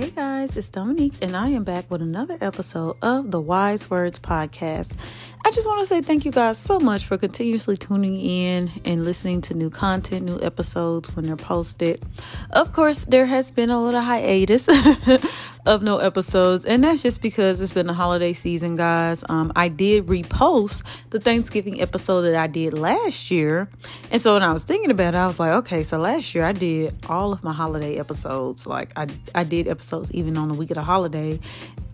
Hey 0.00 0.08
guys, 0.08 0.56
it's 0.56 0.70
Dominique, 0.70 1.12
and 1.20 1.36
I 1.36 1.48
am 1.48 1.62
back 1.62 1.90
with 1.90 2.00
another 2.00 2.38
episode 2.40 2.96
of 3.02 3.30
the 3.30 3.38
Wise 3.38 3.90
Words 3.90 4.18
Podcast. 4.18 4.94
I 5.44 5.50
just 5.50 5.66
want 5.66 5.80
to 5.80 5.86
say 5.86 6.00
thank 6.00 6.24
you 6.24 6.30
guys 6.30 6.56
so 6.56 6.80
much 6.80 7.04
for 7.04 7.18
continuously 7.18 7.76
tuning 7.76 8.18
in 8.18 8.70
and 8.86 9.04
listening 9.04 9.42
to 9.42 9.54
new 9.54 9.68
content, 9.68 10.24
new 10.24 10.40
episodes 10.40 11.14
when 11.14 11.26
they're 11.26 11.36
posted. 11.36 12.02
Of 12.50 12.72
course, 12.72 13.04
there 13.04 13.26
has 13.26 13.50
been 13.50 13.68
a 13.68 13.78
little 13.78 14.00
hiatus 14.00 14.68
of 15.66 15.82
no 15.82 15.98
episodes, 15.98 16.64
and 16.64 16.84
that's 16.84 17.02
just 17.02 17.22
because 17.22 17.60
it's 17.60 17.72
been 17.72 17.86
the 17.86 17.94
holiday 17.94 18.32
season, 18.32 18.76
guys. 18.76 19.22
Um, 19.28 19.52
I 19.56 19.68
did 19.68 20.06
repost 20.06 21.08
the 21.10 21.20
Thanksgiving 21.20 21.80
episode 21.80 22.22
that 22.22 22.36
I 22.36 22.46
did 22.46 22.74
last 22.74 23.30
year, 23.30 23.68
and 24.10 24.20
so 24.20 24.34
when 24.34 24.42
I 24.42 24.52
was 24.52 24.64
thinking 24.64 24.90
about 24.90 25.14
it, 25.14 25.18
I 25.18 25.26
was 25.26 25.38
like, 25.38 25.52
okay, 25.52 25.82
so 25.82 25.98
last 25.98 26.34
year 26.34 26.44
I 26.44 26.52
did 26.52 26.94
all 27.08 27.32
of 27.32 27.42
my 27.44 27.52
holiday 27.52 27.98
episodes. 27.98 28.66
Like 28.66 28.92
I, 28.96 29.06
I 29.34 29.44
did 29.44 29.68
episodes 29.68 30.12
even 30.12 30.36
on 30.36 30.48
the 30.48 30.54
week 30.54 30.70
of 30.70 30.76
the 30.76 30.82
holiday, 30.82 31.38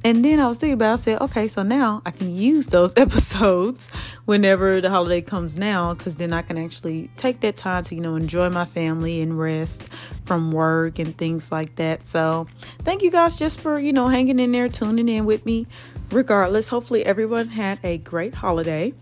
and 0.07 0.25
then 0.25 0.39
I 0.39 0.47
was 0.47 0.59
thinking 0.59 0.75
about, 0.75 0.93
I 0.93 0.97
said, 0.97 1.21
okay, 1.21 1.49
so 1.49 1.65
now 1.65 2.01
I 2.07 2.13
can 2.13 2.33
use 2.33 2.69
those 2.69 2.95
episodes 2.97 3.91
whenever 4.25 4.81
the 4.81 4.89
holiday 4.89 5.21
comes 5.21 5.59
now, 5.59 5.95
because 5.95 6.15
then 6.15 6.33
I 6.33 6.43
can 6.43 6.59
actually 6.59 7.11
take 7.17 7.41
that 7.41 7.57
time 7.57 7.83
to, 7.83 7.95
you 7.97 8.01
know, 8.01 8.15
enjoy 8.15 8.49
my 8.49 8.67
family 8.67 9.21
and 9.21 9.37
rest 9.37 9.89
from 10.25 10.53
work 10.53 11.01
and 11.01 11.19
things 11.19 11.51
like 11.51 11.75
that. 11.77 12.07
So 12.07 12.47
thank 12.85 13.03
you 13.03 13.11
guys 13.11 13.37
just 13.37 13.56
for, 13.61 13.79
you 13.79 13.93
know, 13.93 14.09
hanging 14.09 14.39
in 14.39 14.53
there, 14.53 14.69
tuning 14.69 15.09
in 15.09 15.25
with 15.27 15.45
me. 15.47 15.67
Regardless, 16.11 16.69
hopefully 16.69 17.05
everyone 17.05 17.49
had 17.49 17.79
a 17.83 17.99
great 17.99 18.35
holiday. 18.35 18.93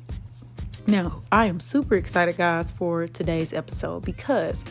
Now, 0.87 1.23
I 1.33 1.47
am 1.47 1.61
super 1.61 1.95
excited, 1.95 2.37
guys, 2.37 2.71
for 2.71 3.07
today's 3.07 3.53
episode 3.53 4.05
because 4.05 4.65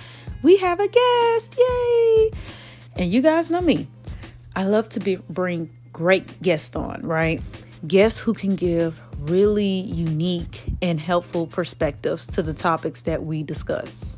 we 0.44 0.58
have 0.58 0.80
a 0.80 0.88
guest. 0.88 1.56
Yay! 1.58 2.32
And 2.96 3.12
you 3.12 3.22
guys 3.22 3.50
know 3.50 3.62
me. 3.62 3.88
I 4.56 4.66
love 4.66 4.90
to 4.90 5.00
be, 5.00 5.16
bring 5.16 5.72
great 5.92 6.42
guests 6.42 6.76
on, 6.76 7.02
right? 7.02 7.42
Guests 7.88 8.20
who 8.20 8.34
can 8.34 8.56
give 8.56 9.00
really 9.20 9.66
unique 9.66 10.66
and 10.82 11.00
helpful 11.00 11.48
perspectives 11.48 12.28
to 12.28 12.42
the 12.42 12.54
topics 12.54 13.04
that 13.04 13.24
we 13.24 13.42
discuss. 13.42 14.18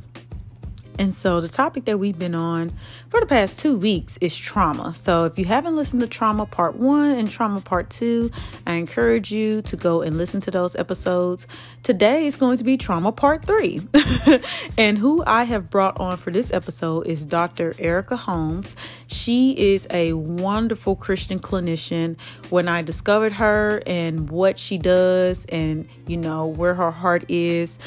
And 0.97 1.13
so, 1.13 1.41
the 1.41 1.49
topic 1.49 1.85
that 1.85 1.99
we've 1.99 2.17
been 2.17 2.35
on 2.35 2.71
for 3.09 3.19
the 3.19 3.25
past 3.25 3.59
two 3.59 3.77
weeks 3.77 4.17
is 4.21 4.35
trauma. 4.35 4.93
So, 4.93 5.25
if 5.25 5.37
you 5.37 5.45
haven't 5.45 5.75
listened 5.75 6.01
to 6.01 6.07
Trauma 6.07 6.45
Part 6.45 6.75
1 6.75 7.11
and 7.11 7.29
Trauma 7.29 7.59
Part 7.59 7.89
2, 7.89 8.31
I 8.65 8.73
encourage 8.73 9.31
you 9.31 9.61
to 9.63 9.75
go 9.75 10.01
and 10.01 10.17
listen 10.17 10.39
to 10.41 10.51
those 10.51 10.75
episodes. 10.75 11.47
Today 11.83 12.25
is 12.25 12.37
going 12.37 12.57
to 12.57 12.63
be 12.63 12.77
Trauma 12.77 13.11
Part 13.11 13.45
3. 13.45 13.87
and 14.77 14.97
who 14.97 15.23
I 15.27 15.43
have 15.43 15.69
brought 15.69 15.99
on 15.99 16.17
for 16.17 16.31
this 16.31 16.51
episode 16.53 17.07
is 17.07 17.25
Dr. 17.25 17.75
Erica 17.77 18.15
Holmes. 18.15 18.75
She 19.07 19.51
is 19.51 19.87
a 19.89 20.13
wonderful 20.13 20.95
Christian 20.95 21.39
clinician. 21.39 22.17
When 22.49 22.69
I 22.69 22.81
discovered 22.81 23.33
her 23.33 23.81
and 23.85 24.29
what 24.29 24.57
she 24.57 24.77
does 24.77 25.45
and, 25.45 25.89
you 26.07 26.17
know, 26.17 26.45
where 26.47 26.73
her 26.73 26.91
heart 26.91 27.25
is, 27.27 27.79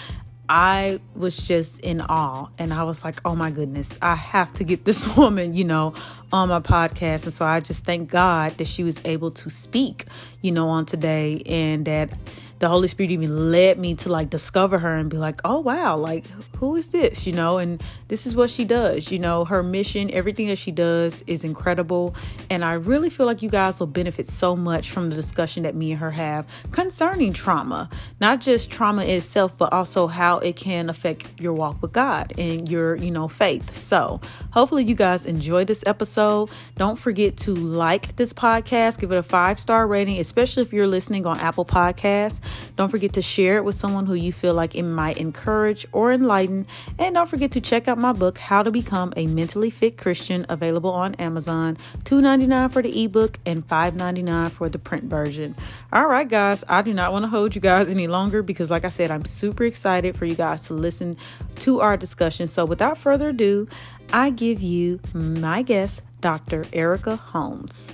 I 0.48 1.00
was 1.14 1.36
just 1.46 1.80
in 1.80 2.00
awe 2.00 2.48
and 2.58 2.72
I 2.72 2.82
was 2.84 3.04
like, 3.04 3.20
oh 3.24 3.36
my 3.36 3.50
goodness, 3.50 3.98
I 4.00 4.14
have 4.14 4.52
to 4.54 4.64
get 4.64 4.84
this 4.84 5.16
woman, 5.16 5.52
you 5.52 5.64
know, 5.64 5.94
on 6.32 6.48
my 6.48 6.60
podcast. 6.60 7.24
And 7.24 7.32
so 7.32 7.44
I 7.44 7.60
just 7.60 7.84
thank 7.84 8.10
God 8.10 8.52
that 8.58 8.66
she 8.66 8.82
was 8.82 9.00
able 9.04 9.30
to 9.32 9.50
speak, 9.50 10.06
you 10.40 10.52
know, 10.52 10.68
on 10.68 10.86
today 10.86 11.42
and 11.44 11.84
that 11.86 12.12
the 12.58 12.68
Holy 12.68 12.88
Spirit 12.88 13.10
even 13.10 13.52
led 13.52 13.78
me 13.78 13.94
to 13.96 14.08
like 14.08 14.30
discover 14.30 14.78
her 14.78 14.96
and 14.96 15.08
be 15.08 15.16
like, 15.16 15.40
oh 15.44 15.60
wow, 15.60 15.96
like 15.96 16.24
who 16.56 16.74
is 16.76 16.88
this? 16.88 17.26
You 17.26 17.32
know, 17.32 17.58
and 17.58 17.82
this 18.08 18.26
is 18.26 18.34
what 18.34 18.50
she 18.50 18.64
does. 18.64 19.12
You 19.12 19.18
know, 19.18 19.44
her 19.44 19.62
mission, 19.62 20.10
everything 20.12 20.48
that 20.48 20.58
she 20.58 20.72
does 20.72 21.22
is 21.26 21.44
incredible. 21.44 22.16
And 22.50 22.64
I 22.64 22.74
really 22.74 23.10
feel 23.10 23.26
like 23.26 23.42
you 23.42 23.48
guys 23.48 23.78
will 23.78 23.86
benefit 23.86 24.28
so 24.28 24.56
much 24.56 24.90
from 24.90 25.10
the 25.10 25.16
discussion 25.16 25.62
that 25.62 25.74
me 25.74 25.92
and 25.92 26.00
her 26.00 26.10
have 26.10 26.46
concerning 26.72 27.32
trauma. 27.32 27.88
Not 28.20 28.40
just 28.40 28.70
trauma 28.70 29.04
itself, 29.04 29.56
but 29.56 29.72
also 29.72 30.08
how 30.08 30.38
it 30.38 30.56
can 30.56 30.90
affect 30.90 31.40
your 31.40 31.52
walk 31.52 31.80
with 31.80 31.92
God 31.92 32.32
and 32.38 32.68
your, 32.68 32.96
you 32.96 33.10
know, 33.10 33.28
faith. 33.28 33.76
So 33.76 34.20
hopefully 34.50 34.84
you 34.84 34.96
guys 34.96 35.26
enjoy 35.26 35.64
this 35.64 35.84
episode. 35.86 36.50
Don't 36.76 36.98
forget 36.98 37.36
to 37.38 37.54
like 37.54 38.16
this 38.16 38.32
podcast, 38.32 38.98
give 38.98 39.12
it 39.12 39.16
a 39.16 39.22
five 39.22 39.60
star 39.60 39.86
rating, 39.86 40.18
especially 40.18 40.64
if 40.64 40.72
you're 40.72 40.88
listening 40.88 41.24
on 41.24 41.38
Apple 41.38 41.64
Podcasts. 41.64 42.40
Don't 42.76 42.88
forget 42.88 43.14
to 43.14 43.22
share 43.22 43.56
it 43.56 43.64
with 43.64 43.74
someone 43.74 44.06
who 44.06 44.14
you 44.14 44.32
feel 44.32 44.54
like 44.54 44.74
it 44.74 44.82
might 44.82 45.18
encourage 45.18 45.86
or 45.92 46.12
enlighten. 46.12 46.66
And 46.98 47.14
don't 47.14 47.28
forget 47.28 47.52
to 47.52 47.60
check 47.60 47.88
out 47.88 47.98
my 47.98 48.12
book, 48.12 48.38
How 48.38 48.62
to 48.62 48.70
Become 48.70 49.12
a 49.16 49.26
Mentally 49.26 49.70
Fit 49.70 49.96
Christian, 49.98 50.46
available 50.48 50.90
on 50.90 51.14
Amazon. 51.16 51.76
$2.99 52.04 52.72
for 52.72 52.82
the 52.82 53.04
ebook 53.04 53.38
and 53.44 53.66
$5.99 53.66 54.50
for 54.50 54.68
the 54.68 54.78
print 54.78 55.04
version. 55.04 55.56
All 55.92 56.06
right, 56.06 56.28
guys, 56.28 56.64
I 56.68 56.82
do 56.82 56.94
not 56.94 57.12
want 57.12 57.24
to 57.24 57.28
hold 57.28 57.54
you 57.54 57.60
guys 57.60 57.88
any 57.88 58.06
longer 58.06 58.42
because, 58.42 58.70
like 58.70 58.84
I 58.84 58.90
said, 58.90 59.10
I'm 59.10 59.24
super 59.24 59.64
excited 59.64 60.16
for 60.16 60.24
you 60.24 60.34
guys 60.34 60.66
to 60.68 60.74
listen 60.74 61.16
to 61.60 61.80
our 61.80 61.96
discussion. 61.96 62.48
So, 62.48 62.64
without 62.64 62.98
further 62.98 63.30
ado, 63.30 63.68
I 64.12 64.30
give 64.30 64.62
you 64.62 65.00
my 65.12 65.62
guest, 65.62 66.02
Dr. 66.20 66.64
Erica 66.72 67.16
Holmes. 67.16 67.92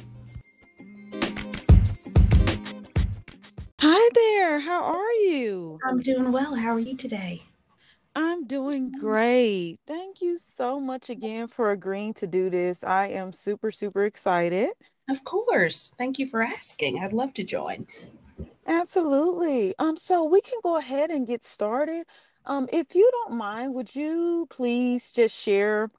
Hi 3.86 4.10
there. 4.14 4.60
How 4.60 4.82
are 4.82 5.12
you? 5.12 5.82
I'm 5.84 6.00
doing 6.00 6.32
well. 6.32 6.56
How 6.56 6.70
are 6.72 6.80
you 6.80 6.96
today? 6.96 7.42
I'm 8.16 8.46
doing 8.46 8.90
great. 8.92 9.78
Thank 9.86 10.20
you 10.22 10.38
so 10.38 10.78
much 10.80 11.10
again 11.10 11.48
for 11.48 11.70
agreeing 11.72 12.14
to 12.14 12.26
do 12.26 12.48
this. 12.50 12.84
I 12.84 13.08
am 13.08 13.32
super, 13.32 13.70
super 13.70 14.04
excited. 14.04 14.70
Of 15.08 15.24
course. 15.24 15.92
Thank 15.96 16.18
you 16.18 16.26
for 16.28 16.42
asking. 16.42 16.98
I'd 17.02 17.12
love 17.14 17.32
to 17.34 17.44
join. 17.44 17.86
Absolutely. 18.66 19.74
Um, 19.78 19.96
so 19.96 20.24
we 20.24 20.40
can 20.40 20.58
go 20.62 20.78
ahead 20.78 21.10
and 21.10 21.26
get 21.26 21.44
started. 21.44 22.06
Um, 22.46 22.68
if 22.72 22.94
you 22.94 23.08
don't 23.12 23.36
mind, 23.36 23.74
would 23.74 23.94
you 23.94 24.46
please 24.50 25.12
just 25.12 25.36
share 25.36 25.90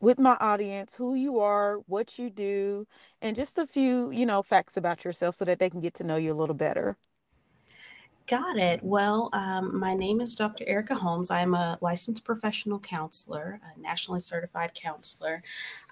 with 0.00 0.18
my 0.18 0.36
audience 0.40 0.96
who 0.96 1.14
you 1.14 1.40
are, 1.40 1.78
what 1.86 2.18
you 2.18 2.30
do, 2.30 2.86
and 3.22 3.36
just 3.36 3.58
a 3.58 3.66
few, 3.66 4.10
you 4.12 4.26
know, 4.26 4.42
facts 4.42 4.76
about 4.76 5.04
yourself 5.04 5.36
so 5.36 5.44
that 5.46 5.58
they 5.60 5.70
can 5.70 5.80
get 5.80 5.94
to 5.94 6.04
know 6.04 6.16
you 6.16 6.32
a 6.32 6.34
little 6.34 6.56
better? 6.56 6.98
Got 8.30 8.58
it. 8.58 8.84
Well, 8.84 9.28
um, 9.32 9.76
my 9.76 9.92
name 9.92 10.20
is 10.20 10.36
Dr. 10.36 10.62
Erica 10.68 10.94
Holmes. 10.94 11.32
I'm 11.32 11.52
a 11.52 11.78
licensed 11.80 12.24
professional 12.24 12.78
counselor, 12.78 13.60
a 13.64 13.80
nationally 13.80 14.20
certified 14.20 14.72
counselor, 14.72 15.42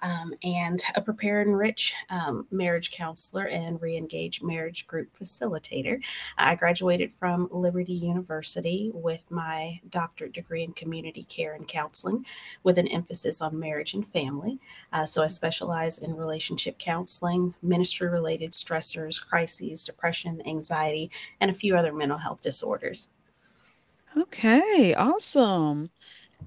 um, 0.01 0.33
and 0.43 0.81
a 0.95 1.01
prepare 1.01 1.41
and 1.41 1.49
enrich 1.49 1.93
um, 2.09 2.47
marriage 2.51 2.91
counselor 2.91 3.47
and 3.47 3.81
re-engage 3.81 4.41
marriage 4.41 4.87
group 4.87 5.09
facilitator. 5.19 6.03
I 6.37 6.55
graduated 6.55 7.11
from 7.13 7.49
Liberty 7.51 7.93
University 7.93 8.91
with 8.93 9.29
my 9.29 9.81
doctorate 9.89 10.33
degree 10.33 10.63
in 10.63 10.73
community 10.73 11.23
care 11.23 11.53
and 11.53 11.67
counseling, 11.67 12.25
with 12.63 12.77
an 12.77 12.87
emphasis 12.87 13.41
on 13.41 13.59
marriage 13.59 13.93
and 13.93 14.07
family. 14.07 14.59
Uh, 14.93 15.05
so 15.05 15.23
I 15.23 15.27
specialize 15.27 15.97
in 15.97 16.15
relationship 16.15 16.77
counseling, 16.77 17.55
ministry-related 17.61 18.51
stressors, 18.51 19.21
crises, 19.21 19.83
depression, 19.83 20.41
anxiety, 20.45 21.09
and 21.41 21.49
a 21.49 21.53
few 21.53 21.75
other 21.75 21.93
mental 21.93 22.19
health 22.19 22.41
disorders. 22.41 23.09
Okay, 24.17 24.93
awesome. 24.95 25.91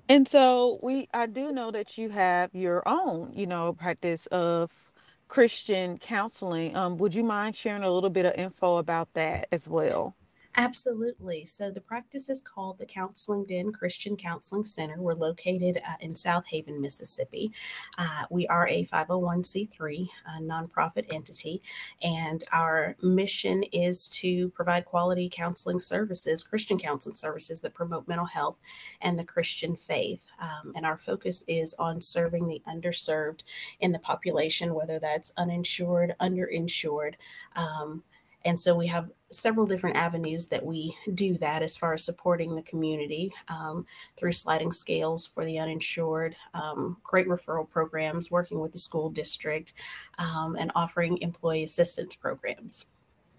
And 0.08 0.28
so 0.28 0.78
we 0.82 1.08
I 1.14 1.26
do 1.26 1.52
know 1.52 1.70
that 1.72 1.98
you 1.98 2.10
have 2.10 2.54
your 2.54 2.82
own, 2.88 3.32
you 3.34 3.46
know, 3.46 3.72
practice 3.74 4.26
of 4.28 4.92
Christian 5.28 5.98
counseling. 5.98 6.76
Um, 6.76 6.98
would 6.98 7.14
you 7.14 7.24
mind 7.24 7.56
sharing 7.56 7.84
a 7.84 7.90
little 7.92 8.10
bit 8.10 8.26
of 8.26 8.34
info 8.36 8.78
about 8.78 9.14
that 9.14 9.48
as 9.52 9.68
well? 9.68 10.16
Absolutely. 10.56 11.46
So 11.46 11.70
the 11.70 11.80
practice 11.80 12.28
is 12.28 12.42
called 12.42 12.76
the 12.76 12.84
Counseling 12.84 13.46
Den 13.46 13.72
Christian 13.72 14.16
Counseling 14.16 14.66
Center. 14.66 15.00
We're 15.00 15.14
located 15.14 15.78
uh, 15.78 15.94
in 16.00 16.12
Southaven, 16.12 16.78
Mississippi. 16.78 17.52
Uh, 17.96 18.24
we 18.28 18.46
are 18.48 18.68
a 18.68 18.84
501c3 18.84 20.08
uh, 20.28 20.40
nonprofit 20.40 21.06
entity, 21.10 21.62
and 22.02 22.44
our 22.52 22.96
mission 23.00 23.62
is 23.72 24.10
to 24.10 24.50
provide 24.50 24.84
quality 24.84 25.30
counseling 25.32 25.80
services, 25.80 26.42
Christian 26.44 26.78
counseling 26.78 27.14
services 27.14 27.62
that 27.62 27.72
promote 27.72 28.06
mental 28.06 28.26
health 28.26 28.60
and 29.00 29.18
the 29.18 29.24
Christian 29.24 29.74
faith. 29.74 30.26
Um, 30.38 30.72
and 30.76 30.84
our 30.84 30.98
focus 30.98 31.44
is 31.48 31.74
on 31.78 32.02
serving 32.02 32.46
the 32.46 32.60
underserved 32.68 33.40
in 33.80 33.92
the 33.92 33.98
population, 33.98 34.74
whether 34.74 34.98
that's 34.98 35.32
uninsured, 35.38 36.14
underinsured. 36.20 37.14
Um, 37.56 38.02
and 38.44 38.58
so 38.58 38.74
we 38.74 38.88
have 38.88 39.10
several 39.32 39.66
different 39.66 39.96
avenues 39.96 40.46
that 40.48 40.64
we 40.64 40.96
do 41.14 41.34
that 41.38 41.62
as 41.62 41.76
far 41.76 41.92
as 41.94 42.04
supporting 42.04 42.54
the 42.54 42.62
community 42.62 43.32
um, 43.48 43.86
through 44.16 44.32
sliding 44.32 44.72
scales 44.72 45.26
for 45.26 45.44
the 45.44 45.58
uninsured, 45.58 46.36
um, 46.54 46.96
great 47.02 47.26
referral 47.26 47.68
programs, 47.68 48.30
working 48.30 48.60
with 48.60 48.72
the 48.72 48.78
school 48.78 49.10
district, 49.10 49.72
um, 50.18 50.56
and 50.56 50.70
offering 50.74 51.18
employee 51.18 51.64
assistance 51.64 52.14
programs. 52.14 52.86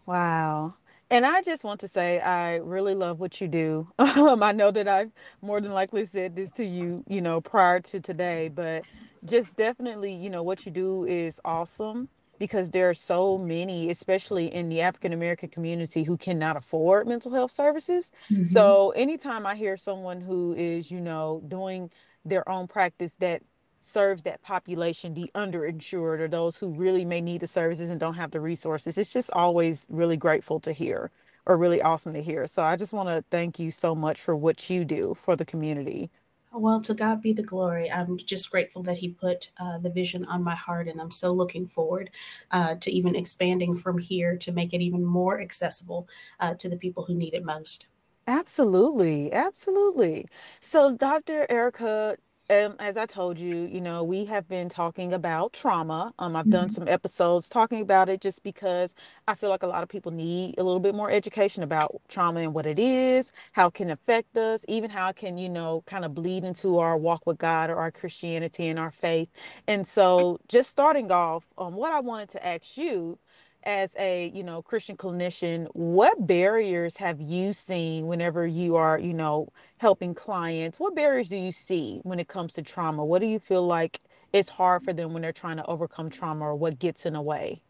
Wow. 0.06 0.76
And 1.10 1.26
I 1.26 1.42
just 1.42 1.64
want 1.64 1.80
to 1.82 1.88
say, 1.88 2.20
I 2.20 2.56
really 2.56 2.96
love 2.96 3.20
what 3.20 3.40
you 3.40 3.48
do. 3.48 3.88
I 4.00 4.52
know 4.52 4.72
that 4.72 4.88
I've 4.88 5.12
more 5.42 5.62
than 5.62 5.74
likely 5.74 6.06
said 6.06 6.36
this 6.36 6.50
to 6.52 6.66
you, 6.66 7.04
you 7.08 7.22
know, 7.22 7.40
prior 7.40 7.80
to 7.82 8.00
today, 8.00 8.50
but 8.50 8.84
just 9.26 9.56
definitely, 9.56 10.14
you 10.14 10.30
know, 10.30 10.44
what 10.44 10.66
you 10.66 10.72
do 10.72 11.06
is 11.06 11.40
awesome 11.46 12.10
because 12.40 12.72
there 12.72 12.90
are 12.90 12.94
so 12.94 13.38
many, 13.38 13.90
especially 13.90 14.54
in 14.54 14.70
the 14.70 14.82
African 14.82 15.14
American 15.14 15.50
community, 15.50 16.04
who 16.04 16.18
cannot 16.18 16.58
afford 16.58 17.08
mental 17.08 17.34
health 17.34 17.52
services. 17.52 18.12
Mm-hmm. 18.30 18.46
So 18.46 18.92
anytime 18.92 19.46
I 19.46 19.56
hear 19.56 19.78
someone 19.78 20.22
who 20.22 20.54
is, 20.54 20.92
you 20.92 21.00
know, 21.00 21.42
doing 21.48 21.92
their 22.26 22.48
own 22.50 22.68
practice 22.68 23.16
that 23.20 23.42
serves 23.82 24.24
that 24.24 24.42
population, 24.42 25.14
the 25.14 25.30
underinsured 25.36 26.20
or 26.20 26.28
those 26.28 26.58
who 26.58 26.70
really 26.70 27.06
may 27.06 27.22
need 27.22 27.42
the 27.42 27.48
services 27.48 27.90
and 27.90 28.00
don't 28.00 28.16
have 28.16 28.32
the 28.32 28.40
resources, 28.40 28.98
it's 28.98 29.12
just 29.12 29.30
always 29.32 29.86
really 29.90 30.18
grateful 30.18 30.60
to 30.62 30.72
hear 30.72 31.12
or 31.46 31.58
really 31.58 31.82
awesome 31.82 32.14
to 32.14 32.22
hear. 32.22 32.48
So 32.48 32.64
I 32.64 32.78
just 32.78 32.94
want 32.94 33.10
to 33.10 33.24
thank 33.30 33.60
you 33.60 33.72
so 33.72 33.94
much 33.94 34.22
for 34.22 34.36
what 34.36 34.70
you 34.70 34.86
do 34.86 35.14
for 35.14 35.36
the 35.36 35.46
community. 35.46 36.10
Well, 36.56 36.82
to 36.82 36.94
God 36.94 37.22
be 37.22 37.34
the 37.34 37.42
glory. 37.42 37.92
I'm 37.92 38.18
just 38.18 38.52
grateful 38.52 38.84
that 38.84 38.98
He 38.98 39.10
put 39.10 39.50
uh, 39.60 39.80
the 39.80 39.90
vision 39.90 40.24
on 40.26 40.44
my 40.44 40.54
heart, 40.56 40.88
and 40.88 41.02
I'm 41.02 41.10
so 41.10 41.32
looking 41.32 41.66
forward 41.66 42.12
uh, 42.52 42.76
to 42.76 42.92
even 42.92 43.16
expanding 43.16 43.76
from 43.76 43.98
here 43.98 44.38
to 44.38 44.52
make 44.52 44.74
it 44.74 44.82
even 44.82 45.04
more 45.04 45.42
accessible 45.42 46.08
uh, 46.40 46.54
to 46.56 46.70
the 46.70 46.78
people 46.78 47.06
who 47.06 47.16
need 47.16 47.34
it 47.34 47.44
most. 47.44 47.88
Absolutely, 48.28 49.34
absolutely. 49.34 50.26
So, 50.62 50.96
Dr. 50.96 51.48
Erica, 51.50 52.18
um, 52.50 52.76
as 52.80 52.98
I 52.98 53.06
told 53.06 53.40
you, 53.40 53.56
you 53.56 53.80
know, 53.80 54.04
we 54.04 54.26
have 54.26 54.48
been 54.48 54.68
talking 54.68 55.14
about 55.14 55.54
trauma. 55.54 56.14
Um, 56.20 56.36
I've 56.36 56.50
done 56.50 56.68
mm-hmm. 56.68 56.74
some 56.74 56.88
episodes 56.88 57.48
talking 57.48 57.82
about 57.82 58.10
it 58.10 58.22
just 58.22 58.44
because 58.44 58.94
I 59.28 59.36
feel 59.36 59.50
like 59.50 59.64
a 59.64 59.68
lot 59.68 59.84
of 59.84 59.90
people 59.90 60.12
need 60.12 60.56
a 60.58 60.64
little 60.64 60.80
bit 60.80 60.94
more 60.94 61.10
education 61.10 61.64
about 61.64 62.02
trauma 62.10 62.42
and 62.42 62.54
what 62.54 62.66
it 62.66 62.80
is, 62.80 63.32
how 63.54 63.68
it 63.68 63.74
can 63.74 63.90
affect 63.90 64.38
us, 64.38 64.66
even 64.68 64.90
how 64.90 65.10
it 65.10 65.16
can, 65.16 65.38
you 65.38 65.50
know, 65.50 65.84
kind 65.86 66.04
of 66.04 66.14
bleed 66.14 66.44
into 66.44 66.80
our 66.80 66.98
walk 66.98 67.26
with 67.26 67.38
God 67.38 67.70
or 67.70 67.78
our 67.78 67.92
Christianity 67.92 68.68
and 68.68 68.78
our 68.78 68.92
faith. 68.92 69.30
And 69.68 69.88
so, 69.88 70.40
just 70.48 70.70
starting 70.70 71.12
off, 71.12 71.48
um, 71.58 71.76
what 71.76 71.94
I 71.94 72.02
wanted 72.02 72.30
to 72.30 72.46
ask 72.46 72.78
you 72.78 73.18
as 73.66 73.96
a 73.98 74.30
you 74.34 74.44
know 74.44 74.62
christian 74.62 74.98
clinician 74.98 75.68
what 75.74 76.28
barriers 76.28 76.98
have 76.98 77.22
you 77.22 77.54
seen 77.54 78.08
whenever 78.08 78.46
you 78.46 78.76
are 78.76 79.00
you 79.00 79.14
know 79.14 79.48
helping 79.84 80.14
clients? 80.16 80.80
What 80.80 80.96
barriers 80.96 81.28
do 81.28 81.36
you 81.36 81.52
see 81.52 82.00
when 82.04 82.18
it 82.18 82.30
comes 82.30 82.54
to 82.54 82.62
trauma? 82.62 83.04
What 83.04 83.20
do 83.20 83.28
you 83.28 83.38
feel 83.38 83.64
like 83.64 84.00
is 84.32 84.48
hard 84.48 84.82
for 84.82 84.94
them 84.94 85.12
when 85.12 85.22
they're 85.22 85.34
trying 85.34 85.58
to 85.58 85.66
overcome 85.66 86.10
trauma 86.10 86.46
or 86.46 86.56
what 86.56 86.80
gets 86.80 87.06
in 87.06 87.14
the 87.14 87.22
way? 87.22 87.62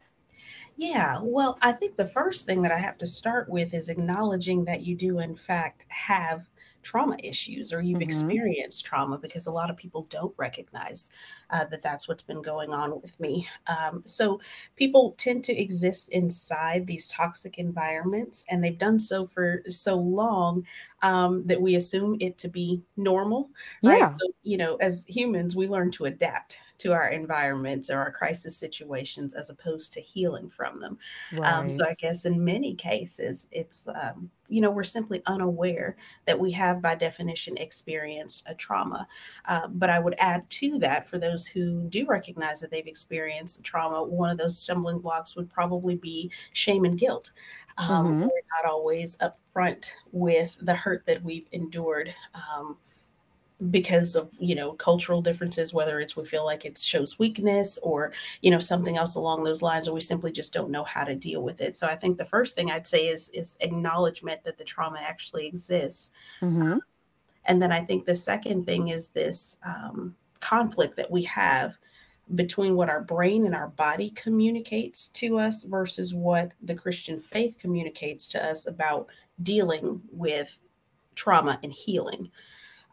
Yeah, 0.78 1.20
well, 1.24 1.58
I 1.64 1.72
think 1.72 1.96
the 1.96 2.06
first 2.06 2.46
thing 2.46 2.62
that 2.62 2.72
I 2.72 2.78
have 2.78 3.00
to 3.00 3.08
start 3.08 3.50
with 3.50 3.74
is 3.74 3.90
acknowledging 3.90 4.66
that 4.66 4.84
you 4.84 4.96
do, 4.96 5.20
in 5.20 5.36
fact, 5.36 5.86
have 5.90 6.48
trauma 6.84 7.16
issues 7.24 7.74
or 7.74 7.82
you've 7.82 8.00
mm-hmm. 8.00 8.04
experienced 8.04 8.86
trauma 8.86 9.18
because 9.18 9.48
a 9.48 9.52
lot 9.52 9.70
of 9.70 9.78
people 9.78 10.06
don't 10.10 10.34
recognize 10.38 11.10
uh, 11.50 11.66
that 11.66 11.82
that's 11.82 12.08
what's 12.08 12.24
been 12.24 12.42
going 12.42 12.72
on 12.72 13.02
with 13.02 13.20
me. 13.20 13.48
Um, 13.68 14.04
so 14.06 14.40
people 14.76 15.16
tend 15.18 15.44
to 15.46 15.60
exist 15.60 16.10
inside 16.10 16.86
these 16.86 17.08
toxic 17.08 17.58
environments 17.58 18.46
and 18.50 18.64
they've 18.64 18.78
done 18.78 19.00
so 19.00 19.26
for 19.26 19.64
so 19.68 19.96
long 19.96 20.66
um, 21.02 21.46
that 21.48 21.62
we 21.62 21.76
assume 21.76 22.18
it 22.20 22.38
to 22.40 22.48
be 22.48 22.82
normal. 22.98 23.50
Right. 23.84 24.00
Yeah. 24.00 24.12
So, 24.12 24.28
you 24.44 24.58
know, 24.58 24.76
as 24.76 25.06
humans, 25.08 25.56
we 25.56 25.68
learn 25.68 25.92
to 25.92 26.06
adapt 26.06 26.60
to 26.80 26.92
our 26.92 27.10
environments 27.10 27.90
or 27.90 27.98
our 28.00 28.12
crisis 28.12 28.58
situations 28.58 29.34
as 29.34 29.50
opposed 29.50 29.94
to 29.94 30.02
healing 30.02 30.50
from 30.50 30.80
them. 30.80 30.98
Right. 31.32 31.52
Um, 31.52 31.70
so 31.70 31.86
I 31.86 31.94
guess 31.94 32.26
in 32.26 32.44
many 32.44 32.76
cases, 32.76 33.48
it's, 33.52 33.88
um, 33.88 34.30
you 34.54 34.62
know, 34.62 34.70
we're 34.70 34.84
simply 34.84 35.24
unaware 35.26 35.96
that 36.26 36.40
we 36.40 36.52
have, 36.52 36.80
by 36.80 36.94
definition, 36.94 37.58
experienced 37.58 38.44
a 38.46 38.54
trauma. 38.54 39.08
Uh, 39.46 39.68
but 39.68 39.90
I 39.90 39.98
would 39.98 40.14
add 40.20 40.48
to 40.52 40.78
that 40.80 41.08
for 41.08 41.18
those 41.18 41.48
who 41.48 41.88
do 41.90 42.06
recognize 42.06 42.60
that 42.60 42.70
they've 42.70 42.86
experienced 42.86 43.64
trauma, 43.64 44.04
one 44.04 44.30
of 44.30 44.38
those 44.38 44.60
stumbling 44.60 45.00
blocks 45.00 45.36
would 45.36 45.50
probably 45.50 45.96
be 45.96 46.32
shame 46.52 46.86
and 46.86 47.00
guilt. 47.00 47.32
Um, 47.80 48.06
mm-hmm. 48.06 48.22
We're 48.22 48.62
not 48.62 48.72
always 48.72 49.18
upfront 49.18 49.94
with 50.12 50.56
the 50.62 50.76
hurt 50.76 51.04
that 51.08 51.24
we've 51.24 51.48
endured. 51.52 52.14
Um, 52.36 52.78
because 53.70 54.16
of 54.16 54.32
you 54.40 54.56
know 54.56 54.74
cultural 54.74 55.22
differences 55.22 55.74
whether 55.74 56.00
it's 56.00 56.18
we 56.18 56.26
feel 56.26 56.46
like 56.46 56.66
it 56.66 56.78
shows 56.78 57.20
weakness 57.20 57.78
or 57.84 58.12
you 58.42 58.52
know 58.52 58.58
something 58.58 58.98
else 58.98 59.16
along 59.16 59.44
those 59.44 59.62
lines 59.62 59.88
or 59.88 59.94
we 59.94 60.02
simply 60.02 60.32
just 60.32 60.54
don't 60.54 60.72
know 60.72 60.84
how 60.84 61.04
to 61.04 61.16
deal 61.16 61.42
with 61.42 61.62
it. 61.62 61.76
So 61.76 61.88
i 61.88 61.96
think 61.96 62.18
the 62.18 62.26
first 62.26 62.56
thing 62.56 62.72
i'd 62.72 62.88
say 62.88 63.08
is 63.08 63.30
is 63.30 63.58
acknowledgement 63.62 64.44
that 64.44 64.58
the 64.58 64.64
trauma 64.64 65.00
actually 65.02 65.48
exists. 65.48 66.12
Mm-hmm. 66.42 66.78
and 67.46 67.62
then 67.62 67.72
i 67.72 67.82
think 67.82 68.06
the 68.06 68.16
second 68.16 68.66
thing 68.66 68.90
is 68.90 69.10
this 69.10 69.58
um, 69.66 70.16
conflict 70.40 70.96
that 70.98 71.12
we 71.12 71.24
have 71.24 71.78
between 72.36 72.76
what 72.76 72.90
our 72.90 73.02
brain 73.02 73.46
and 73.46 73.54
our 73.54 73.68
body 73.68 74.10
communicates 74.10 75.10
to 75.10 75.38
us 75.38 75.64
versus 75.64 76.14
what 76.14 76.54
the 76.62 76.76
christian 76.76 77.20
faith 77.20 77.58
communicates 77.58 78.28
to 78.30 78.44
us 78.44 78.66
about 78.68 79.08
dealing 79.42 80.02
with 80.12 80.60
trauma 81.16 81.60
and 81.64 81.74
healing 81.74 82.30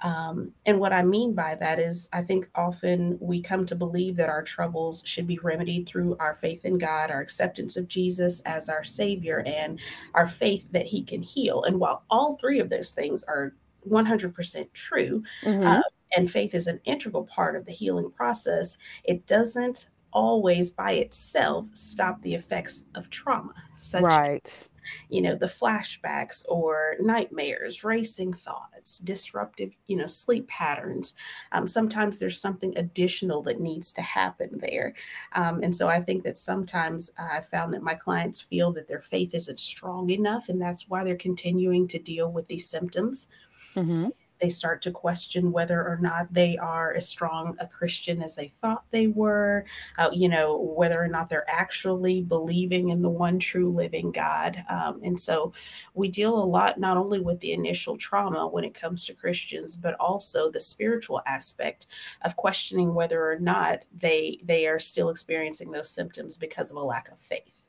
um, 0.02 0.52
and 0.64 0.80
what 0.80 0.92
I 0.92 1.02
mean 1.02 1.34
by 1.34 1.54
that 1.56 1.78
is, 1.78 2.08
I 2.12 2.22
think 2.22 2.48
often 2.54 3.18
we 3.20 3.42
come 3.42 3.66
to 3.66 3.74
believe 3.74 4.16
that 4.16 4.28
our 4.28 4.42
troubles 4.42 5.02
should 5.04 5.26
be 5.26 5.38
remedied 5.38 5.86
through 5.86 6.16
our 6.18 6.34
faith 6.34 6.64
in 6.64 6.78
God, 6.78 7.10
our 7.10 7.20
acceptance 7.20 7.76
of 7.76 7.88
Jesus 7.88 8.40
as 8.40 8.68
our 8.68 8.82
Savior, 8.82 9.42
and 9.46 9.78
our 10.14 10.26
faith 10.26 10.66
that 10.72 10.86
He 10.86 11.02
can 11.02 11.22
heal. 11.22 11.62
And 11.64 11.78
while 11.78 12.04
all 12.10 12.36
three 12.36 12.60
of 12.60 12.70
those 12.70 12.94
things 12.94 13.24
are 13.24 13.54
100% 13.88 14.72
true, 14.72 15.22
mm-hmm. 15.42 15.66
uh, 15.66 15.82
and 16.16 16.30
faith 16.30 16.54
is 16.54 16.66
an 16.66 16.80
integral 16.84 17.24
part 17.24 17.54
of 17.54 17.66
the 17.66 17.72
healing 17.72 18.10
process, 18.10 18.78
it 19.04 19.26
doesn't 19.26 19.90
always 20.12 20.70
by 20.70 20.92
itself 20.92 21.68
stop 21.72 22.22
the 22.22 22.34
effects 22.34 22.84
of 22.94 23.10
trauma, 23.10 23.54
such 23.76 24.02
right. 24.02 24.69
You 25.08 25.20
know, 25.20 25.34
the 25.34 25.46
flashbacks 25.46 26.44
or 26.48 26.96
nightmares, 27.00 27.84
racing 27.84 28.32
thoughts, 28.32 28.98
disruptive, 28.98 29.76
you 29.86 29.96
know, 29.96 30.06
sleep 30.06 30.48
patterns. 30.48 31.14
Um, 31.52 31.66
sometimes 31.66 32.18
there's 32.18 32.40
something 32.40 32.76
additional 32.76 33.42
that 33.42 33.60
needs 33.60 33.92
to 33.94 34.02
happen 34.02 34.58
there. 34.60 34.94
Um, 35.32 35.62
and 35.62 35.74
so 35.74 35.88
I 35.88 36.00
think 36.00 36.24
that 36.24 36.36
sometimes 36.36 37.10
I 37.18 37.40
found 37.40 37.74
that 37.74 37.82
my 37.82 37.94
clients 37.94 38.40
feel 38.40 38.72
that 38.72 38.88
their 38.88 39.00
faith 39.00 39.34
isn't 39.34 39.60
strong 39.60 40.10
enough, 40.10 40.48
and 40.48 40.60
that's 40.60 40.88
why 40.88 41.04
they're 41.04 41.16
continuing 41.16 41.88
to 41.88 41.98
deal 41.98 42.30
with 42.30 42.46
these 42.46 42.68
symptoms. 42.68 43.28
Mm-hmm 43.74 44.08
they 44.40 44.48
start 44.48 44.82
to 44.82 44.90
question 44.90 45.52
whether 45.52 45.80
or 45.80 45.98
not 46.00 46.32
they 46.32 46.56
are 46.58 46.92
as 46.94 47.08
strong 47.08 47.56
a 47.60 47.66
Christian 47.66 48.22
as 48.22 48.34
they 48.34 48.48
thought 48.48 48.84
they 48.90 49.06
were, 49.06 49.64
uh, 49.98 50.10
you 50.12 50.28
know, 50.28 50.56
whether 50.56 51.02
or 51.02 51.08
not 51.08 51.28
they're 51.28 51.48
actually 51.48 52.22
believing 52.22 52.88
in 52.88 53.02
the 53.02 53.08
one 53.08 53.38
true 53.38 53.70
living 53.70 54.10
God. 54.10 54.64
Um, 54.68 55.00
and 55.02 55.18
so 55.18 55.52
we 55.94 56.08
deal 56.08 56.36
a 56.36 56.44
lot 56.44 56.78
not 56.78 56.96
only 56.96 57.20
with 57.20 57.40
the 57.40 57.52
initial 57.52 57.96
trauma 57.96 58.46
when 58.46 58.64
it 58.64 58.74
comes 58.74 59.06
to 59.06 59.14
Christians, 59.14 59.76
but 59.76 59.94
also 59.94 60.50
the 60.50 60.60
spiritual 60.60 61.20
aspect 61.26 61.86
of 62.22 62.36
questioning 62.36 62.94
whether 62.94 63.30
or 63.30 63.38
not 63.38 63.84
they 63.96 64.38
they 64.42 64.66
are 64.66 64.78
still 64.78 65.10
experiencing 65.10 65.70
those 65.70 65.90
symptoms 65.90 66.36
because 66.36 66.70
of 66.70 66.76
a 66.76 66.80
lack 66.80 67.10
of 67.10 67.18
faith. 67.18 67.59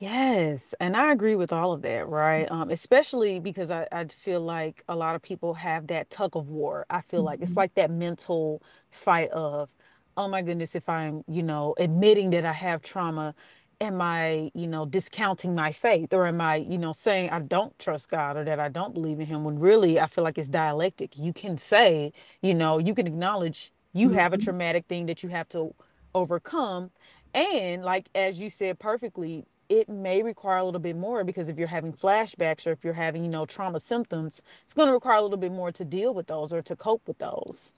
Yes, 0.00 0.74
and 0.80 0.96
I 0.96 1.12
agree 1.12 1.34
with 1.36 1.52
all 1.52 1.72
of 1.72 1.82
that, 1.82 2.08
right? 2.08 2.50
Um, 2.50 2.70
especially 2.70 3.38
because 3.38 3.70
I, 3.70 3.86
I 3.92 4.06
feel 4.06 4.40
like 4.40 4.82
a 4.88 4.96
lot 4.96 5.14
of 5.14 5.20
people 5.22 5.52
have 5.54 5.88
that 5.88 6.08
tug 6.08 6.36
of 6.36 6.48
war. 6.48 6.86
I 6.88 7.02
feel 7.02 7.22
like 7.22 7.42
it's 7.42 7.50
mm-hmm. 7.50 7.60
like 7.60 7.74
that 7.74 7.90
mental 7.90 8.62
fight 8.90 9.28
of, 9.30 9.76
oh 10.16 10.26
my 10.26 10.40
goodness, 10.40 10.74
if 10.74 10.88
I'm, 10.88 11.22
you 11.28 11.42
know, 11.42 11.74
admitting 11.78 12.30
that 12.30 12.46
I 12.46 12.52
have 12.54 12.80
trauma, 12.80 13.34
am 13.78 14.00
I, 14.00 14.50
you 14.54 14.66
know, 14.68 14.86
discounting 14.86 15.54
my 15.54 15.70
faith 15.72 16.14
or 16.14 16.26
am 16.26 16.40
I, 16.40 16.56
you 16.56 16.78
know, 16.78 16.92
saying 16.92 17.28
I 17.30 17.40
don't 17.40 17.78
trust 17.78 18.08
God 18.10 18.38
or 18.38 18.44
that 18.44 18.58
I 18.58 18.70
don't 18.70 18.94
believe 18.94 19.20
in 19.20 19.26
him 19.26 19.44
when 19.44 19.58
really 19.58 20.00
I 20.00 20.06
feel 20.06 20.24
like 20.24 20.38
it's 20.38 20.48
dialectic. 20.48 21.18
You 21.18 21.34
can 21.34 21.58
say, 21.58 22.12
you 22.42 22.54
know, 22.54 22.78
you 22.78 22.94
can 22.94 23.06
acknowledge 23.06 23.70
you 23.92 24.10
have 24.10 24.32
a 24.32 24.38
mm-hmm. 24.38 24.44
traumatic 24.44 24.86
thing 24.88 25.06
that 25.06 25.22
you 25.22 25.28
have 25.28 25.48
to 25.50 25.74
overcome 26.14 26.90
and 27.34 27.84
like 27.84 28.08
as 28.16 28.40
you 28.40 28.50
said 28.50 28.78
perfectly 28.80 29.44
it 29.70 29.88
may 29.88 30.22
require 30.22 30.58
a 30.58 30.64
little 30.64 30.80
bit 30.80 30.96
more 30.96 31.24
because 31.24 31.48
if 31.48 31.58
you're 31.58 31.68
having 31.68 31.94
flashbacks 31.94 32.66
or 32.66 32.72
if 32.72 32.84
you're 32.84 32.94
having, 32.94 33.24
you 33.24 33.30
know, 33.30 33.46
trauma 33.46 33.80
symptoms, 33.80 34.42
it's 34.64 34.74
going 34.74 34.88
to 34.88 34.94
require 34.94 35.18
a 35.18 35.22
little 35.22 35.38
bit 35.38 35.52
more 35.52 35.72
to 35.72 35.86
deal 35.86 36.14
with 36.14 36.28
those 36.28 36.52
or 36.52 36.62
to 36.62 36.76
cope 36.76 37.08
with 37.08 37.18
those. 37.18 37.72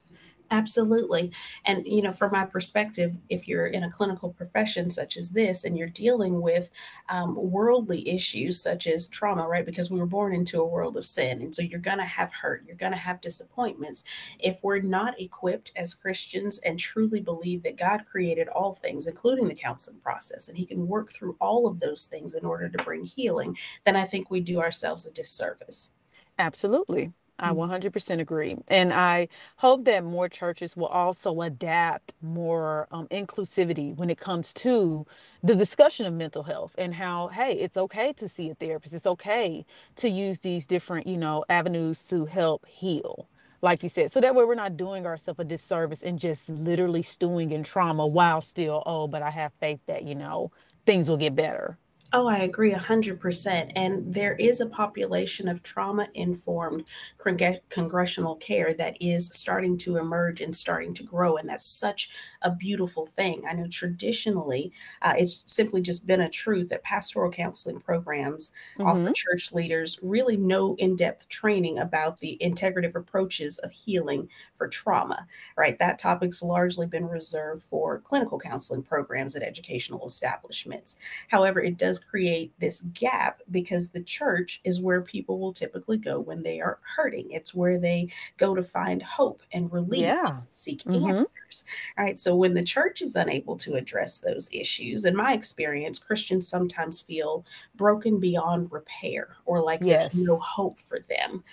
Absolutely. 0.53 1.33
And, 1.65 1.87
you 1.87 2.03
know, 2.03 2.13
from 2.13 2.33
my 2.33 2.45
perspective, 2.45 3.17
if 3.31 3.49
you're 3.49 3.67
in 3.67 3.85
a 3.85 3.91
clinical 3.91 4.35
profession 4.35 4.91
such 4.91 5.17
as 5.17 5.31
this 5.31 5.65
and 5.65 5.79
you're 5.79 5.89
dealing 5.89 6.43
with 6.43 6.69
um, 7.09 7.35
worldly 7.37 8.07
issues 8.07 8.63
such 8.63 8.87
as 8.87 9.07
trauma, 9.07 9.49
right? 9.49 9.65
Because 9.65 9.91
we 9.91 9.99
were 9.99 10.05
born 10.05 10.35
into 10.35 10.61
a 10.61 10.67
world 10.67 10.99
of 10.99 11.07
sin. 11.07 11.41
And 11.41 11.55
so 11.55 11.63
you're 11.63 11.81
going 11.81 11.99
to 11.99 12.05
have 12.05 12.31
hurt, 12.35 12.65
you're 12.67 12.77
going 12.77 12.93
to 12.93 12.99
have 12.99 13.23
disappointments. 13.23 14.05
If 14.39 14.59
we're 14.63 14.81
not 14.81 15.19
equipped 15.19 15.73
as 15.75 15.95
Christians 15.95 16.59
and 16.59 16.79
truly 16.79 17.23
believe 17.23 17.63
that 17.63 17.79
God 17.79 18.05
created 18.05 18.49
all 18.49 18.75
things, 18.75 19.07
including 19.07 19.49
the 19.49 19.55
counseling 19.55 20.01
process, 20.01 20.49
and 20.49 20.59
He 20.59 20.67
can 20.67 20.87
work 20.87 21.13
through 21.13 21.39
all 21.41 21.67
of 21.67 21.81
those 21.81 22.05
things 22.05 22.35
in 22.35 22.45
order 22.45 22.69
to 22.69 22.85
bring 22.85 23.05
healing, 23.05 23.57
then 23.87 23.97
I 23.97 24.05
think 24.05 24.31
we 24.31 24.41
do 24.41 24.61
ourselves 24.61 25.07
a 25.07 25.11
disservice. 25.11 25.93
Absolutely. 26.39 27.13
I 27.39 27.53
100% 27.53 27.91
mm-hmm. 27.93 28.21
agree. 28.21 28.57
And 28.69 28.93
I 28.93 29.29
hope 29.57 29.85
that 29.87 30.05
more 30.05 30.29
churches 30.29 30.77
will 30.77 30.87
also 30.87 31.41
adapt 31.43 32.13
more 32.23 32.87
um, 32.91 33.09
inclusivity 33.09 33.95
when 33.97 34.11
it 34.11 34.19
comes 34.19 34.55
to 34.55 35.07
the 35.43 35.55
discussion 35.55 36.07
of 36.07 36.15
mental 36.15 36.45
health 36.45 36.75
and 36.79 36.95
how, 36.95 37.29
hey, 37.29 37.55
it's 37.55 37.77
okay 37.77 38.13
to 38.15 38.29
see 38.29 38.51
a 38.51 38.55
therapist. 38.55 38.95
It's 38.95 39.07
okay 39.07 39.65
to 39.97 40.09
use 40.09 40.41
these 40.41 40.67
different, 40.67 41.07
you 41.07 41.17
know, 41.17 41.45
avenues 41.49 42.07
to 42.09 42.27
help 42.27 42.67
heal, 42.67 43.29
like 43.61 43.83
you 43.83 43.89
said. 43.89 44.13
So 44.13 44.21
that 44.21 44.35
way 44.35 44.45
we're 44.45 44.55
not 44.55 44.77
doing 44.77 45.07
ourselves 45.07 45.41
a 45.41 45.45
disservice 45.45 46.03
and 46.03 46.19
just 46.19 46.51
literally 46.51 47.03
stewing 47.03 47.51
in 47.51 47.65
trauma 47.65 48.07
while 48.07 48.41
still, 48.41 48.83
oh, 48.87 49.09
but 49.09 49.23
I 49.23 49.31
have 49.31 49.53
faith 49.61 49.81
that, 49.87 50.05
you 50.05 50.15
know, 50.15 50.53
things 50.87 51.09
will 51.11 51.17
get 51.17 51.35
better. 51.35 51.79
Oh, 52.15 52.27
I 52.27 52.41
agree 52.41 52.73
100%. 52.73 53.73
And 53.75 54.13
there 54.13 54.35
is 54.35 54.61
a 54.61 54.67
population 54.69 55.49
of 55.49 55.63
trauma 55.63 56.09
informed 56.13 56.87
congregational 57.17 58.37
care 58.37 58.75
that 58.75 58.99
is 59.01 59.29
starting 59.29 59.79
to 59.79 59.97
emerge 59.97 60.43
and 60.43 60.55
starting 60.55 60.93
to 60.95 61.03
grow. 61.05 61.39
And 61.39 61.49
that's 61.49 61.65
such 61.65 62.11
a 62.43 62.51
beautiful 62.51 63.07
thing. 63.07 63.45
I 63.49 63.55
know 63.55 63.67
traditionally, 63.67 64.73
uh, 65.01 65.15
it's 65.17 65.43
simply 65.47 65.81
just 65.81 66.07
been 66.07 66.21
a 66.21 66.29
truth 66.29 66.69
that 66.69 66.83
pastoral 66.83 67.31
counseling 67.31 67.81
programs 67.81 68.53
mm-hmm. 68.79 68.87
offer 68.87 69.13
church 69.15 69.51
leaders 69.53 69.99
really 70.03 70.37
no 70.37 70.75
in 70.77 70.97
depth 70.97 71.31
training 71.31 71.79
about 71.79 72.19
the 72.19 72.37
integrative 72.43 72.95
approaches 72.95 73.59
of 73.61 73.71
healing 73.71 74.29
for 74.55 74.69
trauma, 74.69 75.27
right? 75.57 75.79
That 75.79 75.99
topic's 75.99 76.43
largely 76.43 76.87
been 76.87 77.07
reserved 77.07 77.63
for 77.63 78.01
clinical 78.01 78.39
counseling 78.39 78.83
programs 78.83 79.35
at 79.35 79.43
educational 79.43 80.05
establishments. 80.07 80.97
However, 81.29 81.63
it 81.63 81.79
does 81.79 82.02
create 82.03 82.53
this 82.59 82.83
gap 82.93 83.41
because 83.51 83.91
the 83.91 84.03
church 84.03 84.61
is 84.65 84.81
where 84.81 85.01
people 85.01 85.39
will 85.39 85.53
typically 85.53 85.99
go 85.99 86.21
when 86.21 86.43
they 86.43 86.61
are 86.61 86.79
hurting. 86.97 87.31
It's 87.31 87.55
where 87.55 87.79
they 87.79 88.09
go 88.37 88.55
to 88.55 88.63
find 88.63 89.03
hope 89.03 89.43
and 89.53 89.73
relief, 89.73 90.03
yeah. 90.03 90.39
and 90.39 90.43
seek 90.49 90.85
mm-hmm. 90.85 91.05
answers. 91.05 91.65
All 91.97 92.05
right. 92.05 92.19
So 92.19 92.35
when 92.35 92.55
the 92.55 92.63
church 92.63 93.03
is 93.03 93.17
unable 93.17 93.57
to 93.59 93.75
address 93.75 94.21
those 94.21 94.49
issues, 94.53 95.05
in 95.05 95.17
my 95.17 95.33
experience, 95.33 95.99
Christians 95.99 96.49
sometimes 96.49 97.01
feel 97.01 97.45
broken 97.75 98.21
beyond 98.21 98.73
repair 98.73 99.37
or 99.45 99.63
like 99.63 99.81
yes. 99.83 100.13
there's 100.13 100.27
no 100.27 100.39
hope 100.39 100.79
for 100.79 100.99
them. 101.09 101.45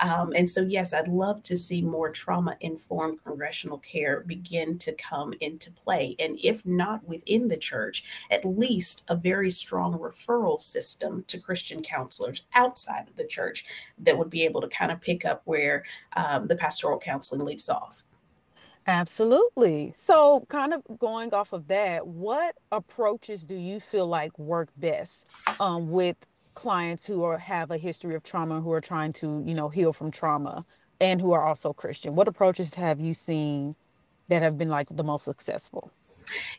Um, 0.00 0.32
and 0.36 0.48
so, 0.48 0.62
yes, 0.62 0.92
I'd 0.92 1.08
love 1.08 1.42
to 1.44 1.56
see 1.56 1.82
more 1.82 2.10
trauma 2.10 2.56
informed 2.60 3.22
congregational 3.22 3.78
care 3.78 4.20
begin 4.20 4.78
to 4.78 4.92
come 4.92 5.32
into 5.40 5.70
play. 5.70 6.16
And 6.18 6.38
if 6.42 6.66
not 6.66 7.06
within 7.06 7.48
the 7.48 7.56
church, 7.56 8.04
at 8.30 8.44
least 8.44 9.04
a 9.08 9.16
very 9.16 9.50
strong 9.50 9.95
referral 9.96 10.60
system 10.60 11.24
to 11.28 11.38
Christian 11.38 11.82
counselors 11.82 12.44
outside 12.54 13.08
of 13.08 13.16
the 13.16 13.26
church 13.26 13.64
that 13.98 14.18
would 14.18 14.30
be 14.30 14.44
able 14.44 14.60
to 14.60 14.68
kind 14.68 14.92
of 14.92 15.00
pick 15.00 15.24
up 15.24 15.42
where 15.44 15.84
um, 16.16 16.46
the 16.46 16.56
pastoral 16.56 16.98
counseling 16.98 17.44
leaves 17.44 17.68
off. 17.68 18.02
Absolutely. 18.88 19.92
So, 19.96 20.46
kind 20.48 20.72
of 20.72 20.82
going 20.98 21.34
off 21.34 21.52
of 21.52 21.66
that, 21.68 22.06
what 22.06 22.54
approaches 22.70 23.44
do 23.44 23.56
you 23.56 23.80
feel 23.80 24.06
like 24.06 24.38
work 24.38 24.68
best 24.76 25.26
um, 25.58 25.90
with 25.90 26.16
clients 26.54 27.04
who 27.04 27.24
are 27.24 27.36
have 27.36 27.72
a 27.72 27.78
history 27.78 28.14
of 28.14 28.22
trauma, 28.22 28.60
who 28.60 28.72
are 28.72 28.80
trying 28.80 29.12
to, 29.14 29.42
you 29.44 29.54
know, 29.54 29.68
heal 29.68 29.92
from 29.92 30.12
trauma, 30.12 30.64
and 31.00 31.20
who 31.20 31.32
are 31.32 31.42
also 31.42 31.72
Christian? 31.72 32.14
What 32.14 32.28
approaches 32.28 32.74
have 32.74 33.00
you 33.00 33.12
seen 33.12 33.74
that 34.28 34.42
have 34.42 34.56
been 34.56 34.68
like 34.68 34.86
the 34.90 35.04
most 35.04 35.24
successful? 35.24 35.90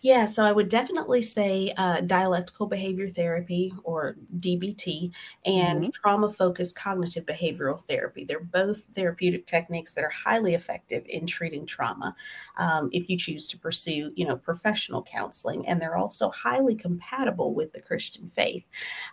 Yeah, 0.01 0.25
so 0.25 0.43
I 0.43 0.51
would 0.51 0.69
definitely 0.69 1.21
say 1.21 1.73
uh, 1.77 2.01
dialectical 2.01 2.67
behavior 2.67 3.09
therapy 3.09 3.73
or 3.83 4.15
DBT 4.39 5.13
and 5.45 5.81
mm-hmm. 5.81 5.89
trauma 5.93 6.31
focused 6.31 6.75
cognitive 6.75 7.25
behavioral 7.25 7.83
therapy. 7.85 8.23
They're 8.23 8.39
both 8.39 8.85
therapeutic 8.95 9.45
techniques 9.45 9.93
that 9.93 10.03
are 10.03 10.09
highly 10.09 10.53
effective 10.53 11.03
in 11.07 11.27
treating 11.27 11.65
trauma 11.65 12.15
um, 12.57 12.89
if 12.91 13.09
you 13.09 13.17
choose 13.17 13.47
to 13.49 13.57
pursue, 13.57 14.11
you 14.15 14.25
know, 14.25 14.37
professional 14.37 15.03
counseling. 15.03 15.67
And 15.67 15.81
they're 15.81 15.97
also 15.97 16.29
highly 16.29 16.75
compatible 16.75 17.53
with 17.53 17.73
the 17.73 17.81
Christian 17.81 18.27
faith. 18.27 18.65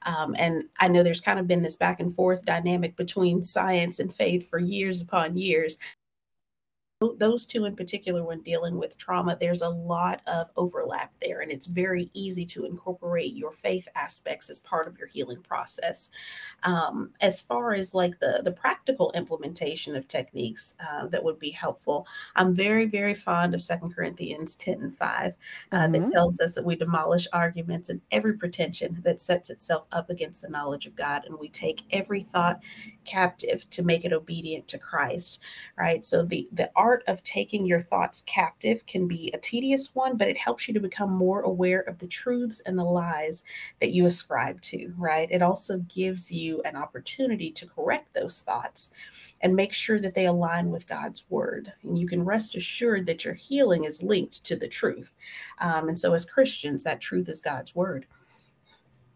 Um, 0.07 0.35
and 0.39 0.65
I 0.81 0.89
know 0.89 1.03
there's 1.03 1.21
kind 1.21 1.39
of 1.39 1.47
been 1.47 1.63
this 1.63 1.77
back 1.77 2.01
and 2.01 2.15
forth 2.15 2.45
dynamic 2.45 2.97
between 2.97 3.43
science 3.43 3.99
and 3.99 4.15
faith 4.15 4.49
for 4.49 4.59
years 4.59 5.01
upon 5.01 5.37
years 5.37 5.79
those 7.01 7.45
two 7.45 7.65
in 7.65 7.77
particular, 7.77 8.25
when 8.25 8.41
dealing 8.41 8.79
with 8.79 8.97
trauma, 8.97 9.37
there's 9.39 9.63
a 9.63 9.69
lot 9.69 10.23
of 10.27 10.51
overlap 10.57 11.13
there, 11.21 11.41
and 11.41 11.51
it's 11.51 11.67
very 11.67 12.09
easy 12.15 12.45
to 12.47 12.65
incorporate 12.65 13.35
your 13.35 13.53
faith 13.53 13.89
aspects 13.95 14.49
as 14.49 14.61
part 14.61 14.87
of 14.87 14.99
your 14.99 15.09
healing 15.09 15.43
process. 15.43 16.11
Um, 16.63 17.11
as 17.21 17.41
far 17.41 17.75
as 17.75 17.95
like 17.95 18.21
the 18.21 18.41
the 18.45 18.53
practical 18.53 19.13
implementation 19.13 19.97
of 19.97 20.09
techniques 20.09 20.77
uh, 20.81 21.07
that 21.09 21.25
would 21.25 21.39
be 21.39 21.51
helpful, 21.51 22.07
I'm 22.37 22.55
very 22.55 22.87
very 22.87 23.15
fond 23.15 23.55
of 23.55 23.63
Second 23.63 23.95
Corinthians 23.95 24.55
10 24.55 24.75
and 24.75 24.97
5 24.97 25.37
uh, 25.73 25.77
mm-hmm. 25.77 25.93
that 25.93 26.13
tells 26.13 26.41
us 26.41 26.55
that 26.55 26.65
we 26.65 26.77
demolish 26.77 27.27
arguments 27.33 27.89
and 27.89 28.01
every 28.11 28.35
pretension 28.35 29.01
that 29.05 29.21
sets 29.21 29.51
itself 29.51 29.87
up 29.93 30.11
against 30.11 30.43
the 30.43 30.49
knowledge 30.49 30.87
of 30.87 30.97
God, 30.97 31.25
and 31.27 31.39
we 31.39 31.49
take 31.49 31.83
every 31.91 32.23
thought 32.23 32.63
captive 33.05 33.69
to 33.71 33.83
make 33.83 34.05
it 34.05 34.13
obedient 34.13 34.69
to 34.69 34.79
Christ. 34.79 35.43
Right. 35.77 36.05
So 36.05 36.25
the 36.25 36.49
the 36.53 36.71
art 36.95 37.03
of 37.09 37.23
taking 37.25 37.67
your 37.67 37.81
thoughts 37.81 38.23
captive 38.25 38.87
can 38.87 39.09
be 39.09 39.29
a 39.35 39.39
tedious 39.39 39.95
one, 39.95 40.17
but 40.17 40.29
it 40.29 40.37
helps 40.37 40.69
you 40.69 40.75
to 40.75 40.79
become 40.81 41.11
more 41.13 41.41
aware 41.41 41.81
of 41.81 41.99
the 41.99 42.07
truths 42.07 42.63
and 42.65 42.79
the 42.79 42.85
lies 42.85 43.43
that 43.81 43.91
you 43.91 44.07
ascribe 44.07 44.61
to, 44.61 44.95
right? 44.97 45.29
It 45.33 45.43
also 45.43 45.79
gives 45.79 46.31
you 46.31 46.63
an 46.63 46.77
opportunity 46.77 47.51
to 47.51 47.67
correct 47.67 48.15
those 48.15 48.43
thoughts 48.43 48.93
and 49.41 49.57
make 49.57 49.73
sure 49.73 49.99
that 49.99 50.15
they 50.15 50.27
align 50.27 50.71
with 50.71 50.87
God's 50.87 51.25
word. 51.29 51.73
And 51.83 51.99
you 51.99 52.07
can 52.07 52.25
rest 52.25 52.55
assured 52.55 53.07
that 53.07 53.25
your 53.25 53.35
healing 53.35 53.83
is 53.83 54.03
linked 54.03 54.45
to 54.45 54.55
the 54.55 54.69
truth. 54.69 55.13
Um, 55.59 55.89
and 55.89 55.99
so, 55.99 56.15
as 56.15 56.25
Christians, 56.25 56.85
that 56.85 57.01
truth 57.01 57.29
is 57.29 57.41
God's 57.41 57.75
word. 57.75 58.07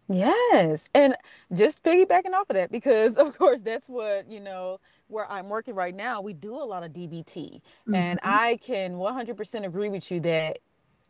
Yes. 0.09 0.89
And 0.95 1.15
just 1.53 1.85
piggybacking 1.85 2.33
off 2.33 2.49
of 2.51 2.57
that, 2.57 2.73
because 2.73 3.17
of 3.19 3.37
course 3.39 3.61
that's 3.61 3.89
what, 3.89 4.31
you 4.31 4.41
know, 4.41 4.81
where 5.09 5.31
I'm 5.31 5.49
working 5.49 5.75
right 5.75 5.95
now, 5.95 6.21
we 6.21 6.33
do 6.33 6.55
a 6.55 6.65
lot 6.65 6.83
of 6.83 6.93
DBT. 6.93 7.27
Mm-hmm. 7.35 7.95
And 7.95 8.21
I 8.23 8.59
can 8.63 8.95
100% 8.95 9.67
agree 9.67 9.89
with 9.89 10.11
you 10.11 10.21
that 10.21 10.59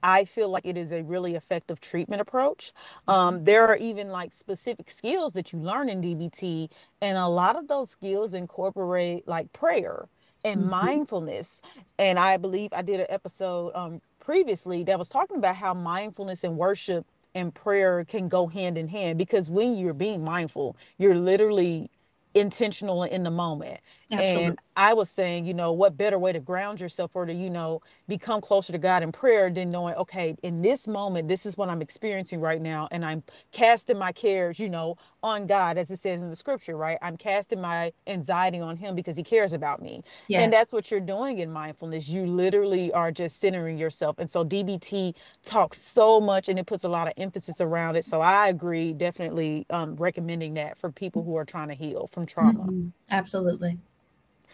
I 0.02 0.24
feel 0.24 0.48
like 0.48 0.64
it 0.64 0.76
is 0.76 0.92
a 0.92 1.02
really 1.02 1.34
effective 1.34 1.80
treatment 1.80 2.20
approach. 2.20 2.72
Um, 3.08 3.36
mm-hmm. 3.36 3.44
there 3.44 3.66
are 3.66 3.76
even 3.76 4.10
like 4.10 4.32
specific 4.32 4.90
skills 4.90 5.32
that 5.34 5.52
you 5.52 5.58
learn 5.58 5.88
in 5.88 6.00
DBT, 6.00 6.70
and 7.00 7.18
a 7.18 7.26
lot 7.26 7.56
of 7.56 7.68
those 7.68 7.90
skills 7.90 8.34
incorporate 8.34 9.26
like 9.26 9.52
prayer 9.52 10.08
and 10.44 10.60
mm-hmm. 10.60 10.70
mindfulness. 10.70 11.62
And 11.98 12.18
I 12.18 12.36
believe 12.36 12.72
I 12.72 12.82
did 12.82 13.00
an 13.00 13.06
episode 13.08 13.72
um, 13.74 14.00
previously 14.20 14.84
that 14.84 14.98
was 14.98 15.08
talking 15.08 15.36
about 15.36 15.56
how 15.56 15.74
mindfulness 15.74 16.44
and 16.44 16.56
worship 16.56 17.04
and 17.38 17.54
prayer 17.54 18.04
can 18.04 18.28
go 18.28 18.46
hand 18.46 18.76
in 18.76 18.88
hand 18.88 19.18
because 19.18 19.48
when 19.50 19.76
you're 19.76 19.94
being 19.94 20.24
mindful, 20.24 20.76
you're 20.98 21.14
literally 21.14 21.90
intentional 22.34 23.04
in 23.04 23.22
the 23.22 23.30
moment. 23.30 23.80
Absolutely. 24.10 24.44
And 24.44 24.58
I 24.78 24.94
was 24.94 25.10
saying, 25.10 25.44
you 25.44 25.54
know, 25.54 25.72
what 25.72 25.96
better 25.96 26.20
way 26.20 26.32
to 26.32 26.38
ground 26.38 26.80
yourself 26.80 27.16
or 27.16 27.26
to, 27.26 27.32
you 27.34 27.50
know, 27.50 27.82
become 28.06 28.40
closer 28.40 28.72
to 28.72 28.78
God 28.78 29.02
in 29.02 29.10
prayer 29.10 29.50
than 29.50 29.72
knowing, 29.72 29.96
okay, 29.96 30.36
in 30.44 30.62
this 30.62 30.86
moment, 30.86 31.26
this 31.26 31.46
is 31.46 31.56
what 31.56 31.68
I'm 31.68 31.82
experiencing 31.82 32.40
right 32.40 32.62
now. 32.62 32.86
And 32.92 33.04
I'm 33.04 33.24
casting 33.50 33.98
my 33.98 34.12
cares, 34.12 34.60
you 34.60 34.70
know, 34.70 34.96
on 35.20 35.48
God, 35.48 35.78
as 35.78 35.90
it 35.90 35.98
says 35.98 36.22
in 36.22 36.30
the 36.30 36.36
scripture, 36.36 36.76
right? 36.76 36.96
I'm 37.02 37.16
casting 37.16 37.60
my 37.60 37.92
anxiety 38.06 38.60
on 38.60 38.76
Him 38.76 38.94
because 38.94 39.16
He 39.16 39.24
cares 39.24 39.52
about 39.52 39.82
me. 39.82 40.04
Yes. 40.28 40.44
And 40.44 40.52
that's 40.52 40.72
what 40.72 40.92
you're 40.92 41.00
doing 41.00 41.38
in 41.38 41.52
mindfulness. 41.52 42.08
You 42.08 42.24
literally 42.26 42.92
are 42.92 43.10
just 43.10 43.40
centering 43.40 43.78
yourself. 43.78 44.20
And 44.20 44.30
so 44.30 44.44
DBT 44.44 45.16
talks 45.42 45.82
so 45.82 46.20
much 46.20 46.48
and 46.48 46.56
it 46.56 46.66
puts 46.66 46.84
a 46.84 46.88
lot 46.88 47.08
of 47.08 47.14
emphasis 47.16 47.60
around 47.60 47.96
it. 47.96 48.04
So 48.04 48.20
I 48.20 48.46
agree, 48.46 48.92
definitely 48.92 49.66
um, 49.70 49.96
recommending 49.96 50.54
that 50.54 50.78
for 50.78 50.92
people 50.92 51.24
who 51.24 51.34
are 51.34 51.44
trying 51.44 51.66
to 51.66 51.74
heal 51.74 52.06
from 52.06 52.26
trauma. 52.26 52.60
Mm-hmm. 52.60 52.90
Absolutely. 53.10 53.76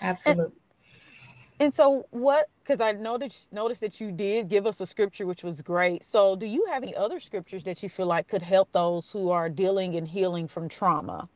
Absolutely. 0.00 0.44
And, 0.44 0.52
and 1.60 1.74
so 1.74 2.06
what 2.10 2.48
because 2.62 2.80
I 2.80 2.92
noticed 2.92 3.52
noticed 3.52 3.80
that 3.82 4.00
you 4.00 4.10
did 4.10 4.48
give 4.48 4.66
us 4.66 4.80
a 4.80 4.86
scripture 4.86 5.26
which 5.26 5.44
was 5.44 5.62
great. 5.62 6.04
So 6.04 6.36
do 6.36 6.46
you 6.46 6.66
have 6.70 6.82
any 6.82 6.96
other 6.96 7.20
scriptures 7.20 7.62
that 7.64 7.82
you 7.82 7.88
feel 7.88 8.06
like 8.06 8.28
could 8.28 8.42
help 8.42 8.72
those 8.72 9.12
who 9.12 9.30
are 9.30 9.48
dealing 9.48 9.96
and 9.96 10.06
healing 10.08 10.48
from 10.48 10.68
trauma? 10.68 11.28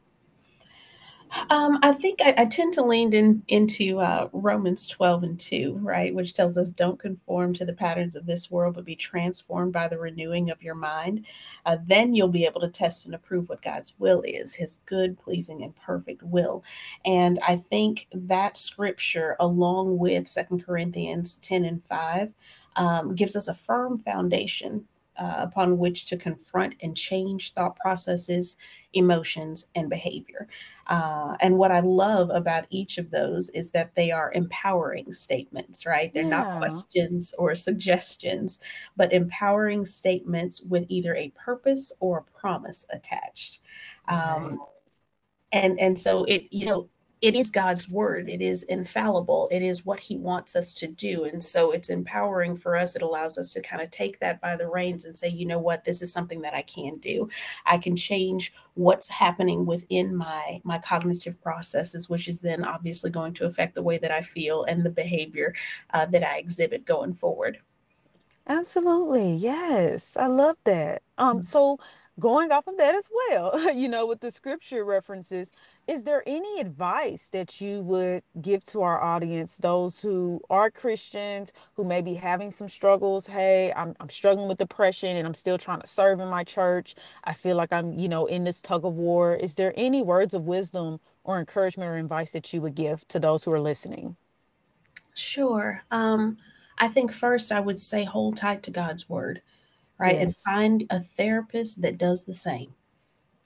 Um, 1.50 1.78
I 1.82 1.92
think 1.92 2.20
I, 2.22 2.34
I, 2.38 2.44
tend 2.46 2.72
to 2.74 2.82
lean 2.82 3.12
in, 3.12 3.42
into 3.48 4.00
uh, 4.00 4.28
Romans 4.32 4.86
12 4.86 5.22
and 5.22 5.40
2, 5.40 5.78
right, 5.82 6.14
which 6.14 6.34
tells 6.34 6.56
us 6.56 6.70
don't 6.70 6.98
conform 6.98 7.54
to 7.54 7.64
the 7.64 7.72
patterns 7.72 8.16
of 8.16 8.26
this 8.26 8.50
world, 8.50 8.74
but 8.74 8.84
be 8.84 8.96
transformed 8.96 9.72
by 9.72 9.88
the 9.88 9.98
renewing 9.98 10.50
of 10.50 10.62
your 10.62 10.74
mind. 10.74 11.26
Uh, 11.66 11.76
then 11.86 12.14
you'll 12.14 12.28
be 12.28 12.44
able 12.44 12.60
to 12.60 12.68
test 12.68 13.06
and 13.06 13.14
approve 13.14 13.48
what 13.48 13.62
God's 13.62 13.94
will 13.98 14.22
is, 14.22 14.54
his 14.54 14.76
good, 14.86 15.18
pleasing, 15.18 15.62
and 15.62 15.74
perfect 15.76 16.22
will. 16.22 16.64
And 17.04 17.38
I 17.46 17.56
think 17.56 18.06
that 18.12 18.56
scripture, 18.56 19.36
along 19.40 19.98
with 19.98 20.28
Second 20.28 20.64
Corinthians 20.64 21.36
10 21.36 21.64
and 21.64 21.84
5, 21.84 22.32
um, 22.76 23.14
gives 23.14 23.36
us 23.36 23.48
a 23.48 23.54
firm 23.54 23.98
foundation 23.98 24.86
uh, 25.18 25.36
upon 25.38 25.78
which 25.78 26.06
to 26.06 26.16
confront 26.16 26.74
and 26.82 26.96
change 26.96 27.52
thought 27.52 27.76
processes, 27.76 28.56
emotions, 28.92 29.66
and 29.74 29.90
behavior. 29.90 30.48
Uh, 30.86 31.36
and 31.40 31.58
what 31.58 31.70
I 31.70 31.80
love 31.80 32.30
about 32.30 32.66
each 32.70 32.98
of 32.98 33.10
those 33.10 33.50
is 33.50 33.70
that 33.72 33.94
they 33.94 34.10
are 34.10 34.32
empowering 34.32 35.12
statements, 35.12 35.84
right? 35.84 36.12
They're 36.14 36.22
yeah. 36.22 36.30
not 36.30 36.58
questions 36.58 37.34
or 37.38 37.54
suggestions, 37.54 38.60
but 38.96 39.12
empowering 39.12 39.84
statements 39.86 40.62
with 40.62 40.84
either 40.88 41.14
a 41.14 41.30
purpose 41.30 41.92
or 42.00 42.18
a 42.18 42.38
promise 42.38 42.86
attached. 42.90 43.60
Um, 44.06 44.60
and 45.52 45.78
and 45.80 45.98
so 45.98 46.24
it 46.24 46.46
you 46.50 46.66
know 46.66 46.88
it 47.20 47.34
is 47.34 47.50
God's 47.50 47.88
word. 47.88 48.28
It 48.28 48.40
is 48.40 48.62
infallible. 48.64 49.48
It 49.50 49.62
is 49.62 49.84
what 49.84 49.98
he 49.98 50.16
wants 50.16 50.54
us 50.54 50.72
to 50.74 50.86
do. 50.86 51.24
And 51.24 51.42
so 51.42 51.72
it's 51.72 51.90
empowering 51.90 52.54
for 52.56 52.76
us. 52.76 52.94
It 52.94 53.02
allows 53.02 53.36
us 53.38 53.52
to 53.54 53.60
kind 53.60 53.82
of 53.82 53.90
take 53.90 54.20
that 54.20 54.40
by 54.40 54.54
the 54.54 54.68
reins 54.68 55.04
and 55.04 55.16
say, 55.16 55.28
you 55.28 55.44
know 55.44 55.58
what, 55.58 55.84
this 55.84 56.00
is 56.00 56.12
something 56.12 56.42
that 56.42 56.54
I 56.54 56.62
can 56.62 56.98
do. 56.98 57.28
I 57.66 57.78
can 57.78 57.96
change 57.96 58.52
what's 58.74 59.08
happening 59.08 59.66
within 59.66 60.14
my 60.14 60.60
my 60.62 60.78
cognitive 60.78 61.42
processes, 61.42 62.08
which 62.08 62.28
is 62.28 62.40
then 62.40 62.64
obviously 62.64 63.10
going 63.10 63.34
to 63.34 63.46
affect 63.46 63.74
the 63.74 63.82
way 63.82 63.98
that 63.98 64.12
I 64.12 64.22
feel 64.22 64.62
and 64.64 64.84
the 64.84 64.90
behavior 64.90 65.54
uh, 65.92 66.06
that 66.06 66.22
I 66.22 66.38
exhibit 66.38 66.84
going 66.84 67.14
forward. 67.14 67.58
Absolutely. 68.46 69.34
Yes. 69.34 70.16
I 70.16 70.26
love 70.26 70.56
that. 70.64 71.02
Um, 71.18 71.38
mm-hmm. 71.38 71.42
so 71.42 71.78
going 72.18 72.50
off 72.50 72.66
of 72.66 72.76
that 72.78 72.94
as 72.94 73.08
well, 73.28 73.72
you 73.74 73.88
know, 73.88 74.06
with 74.06 74.20
the 74.20 74.30
scripture 74.30 74.84
references, 74.84 75.50
is 75.88 76.04
there 76.04 76.22
any 76.26 76.60
advice 76.60 77.30
that 77.30 77.62
you 77.62 77.80
would 77.82 78.22
give 78.42 78.62
to 78.66 78.82
our 78.82 79.02
audience, 79.02 79.56
those 79.56 80.02
who 80.02 80.38
are 80.50 80.70
Christians, 80.70 81.50
who 81.74 81.82
may 81.82 82.02
be 82.02 82.12
having 82.12 82.50
some 82.50 82.68
struggles? 82.68 83.26
Hey, 83.26 83.72
I'm, 83.74 83.96
I'm 83.98 84.10
struggling 84.10 84.48
with 84.48 84.58
depression 84.58 85.16
and 85.16 85.26
I'm 85.26 85.32
still 85.34 85.56
trying 85.56 85.80
to 85.80 85.86
serve 85.86 86.20
in 86.20 86.28
my 86.28 86.44
church. 86.44 86.94
I 87.24 87.32
feel 87.32 87.56
like 87.56 87.72
I'm, 87.72 87.98
you 87.98 88.08
know, 88.08 88.26
in 88.26 88.44
this 88.44 88.60
tug 88.60 88.84
of 88.84 88.92
war. 88.92 89.34
Is 89.34 89.54
there 89.54 89.72
any 89.76 90.02
words 90.02 90.34
of 90.34 90.42
wisdom 90.42 91.00
or 91.24 91.38
encouragement 91.38 91.88
or 91.88 91.96
advice 91.96 92.32
that 92.32 92.52
you 92.52 92.60
would 92.60 92.74
give 92.74 93.08
to 93.08 93.18
those 93.18 93.44
who 93.44 93.52
are 93.52 93.60
listening? 93.60 94.16
Sure. 95.14 95.82
Um, 95.90 96.36
I 96.76 96.88
think 96.88 97.12
first 97.12 97.50
I 97.50 97.60
would 97.60 97.78
say 97.78 98.04
hold 98.04 98.36
tight 98.36 98.62
to 98.64 98.70
God's 98.70 99.08
word, 99.08 99.40
right? 99.98 100.16
Yes. 100.16 100.22
And 100.22 100.54
find 100.54 100.84
a 100.90 101.00
therapist 101.00 101.80
that 101.80 101.96
does 101.96 102.26
the 102.26 102.34
same 102.34 102.74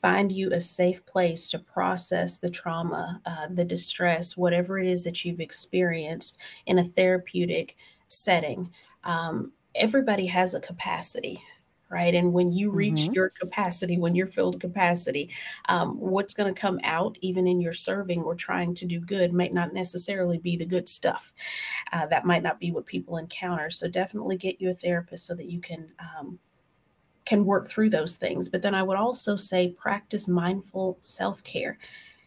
find 0.02 0.32
you 0.32 0.52
a 0.52 0.60
safe 0.60 1.06
place 1.06 1.48
to 1.48 1.58
process 1.60 2.38
the 2.38 2.50
trauma, 2.50 3.20
uh, 3.24 3.46
the 3.50 3.64
distress, 3.64 4.36
whatever 4.36 4.78
it 4.78 4.88
is 4.88 5.04
that 5.04 5.24
you've 5.24 5.40
experienced 5.40 6.38
in 6.66 6.80
a 6.80 6.84
therapeutic 6.84 7.76
setting. 8.08 8.70
Um, 9.04 9.52
everybody 9.76 10.26
has 10.26 10.54
a 10.54 10.60
capacity, 10.60 11.40
right? 11.88 12.14
And 12.14 12.32
when 12.32 12.50
you 12.50 12.72
reach 12.72 13.02
mm-hmm. 13.02 13.12
your 13.12 13.30
capacity, 13.30 13.96
when 13.96 14.16
you're 14.16 14.26
filled 14.26 14.60
capacity, 14.60 15.30
um, 15.68 16.00
what's 16.00 16.34
going 16.34 16.52
to 16.52 16.60
come 16.60 16.80
out, 16.82 17.16
even 17.20 17.46
in 17.46 17.60
your 17.60 17.72
serving 17.72 18.22
or 18.22 18.34
trying 18.34 18.74
to 18.74 18.86
do 18.86 18.98
good, 18.98 19.32
might 19.32 19.54
not 19.54 19.72
necessarily 19.72 20.38
be 20.38 20.56
the 20.56 20.66
good 20.66 20.88
stuff. 20.88 21.32
Uh, 21.92 22.06
that 22.06 22.26
might 22.26 22.42
not 22.42 22.58
be 22.58 22.72
what 22.72 22.86
people 22.86 23.18
encounter. 23.18 23.70
So 23.70 23.88
definitely 23.88 24.36
get 24.36 24.60
you 24.60 24.70
a 24.70 24.74
therapist 24.74 25.26
so 25.26 25.36
that 25.36 25.46
you 25.46 25.60
can 25.60 25.92
um, 26.00 26.40
can 27.24 27.44
work 27.44 27.68
through 27.68 27.90
those 27.90 28.16
things. 28.16 28.48
But 28.48 28.62
then 28.62 28.74
I 28.74 28.82
would 28.82 28.96
also 28.96 29.36
say 29.36 29.68
practice 29.68 30.28
mindful 30.28 30.98
self 31.02 31.42
care. 31.44 31.78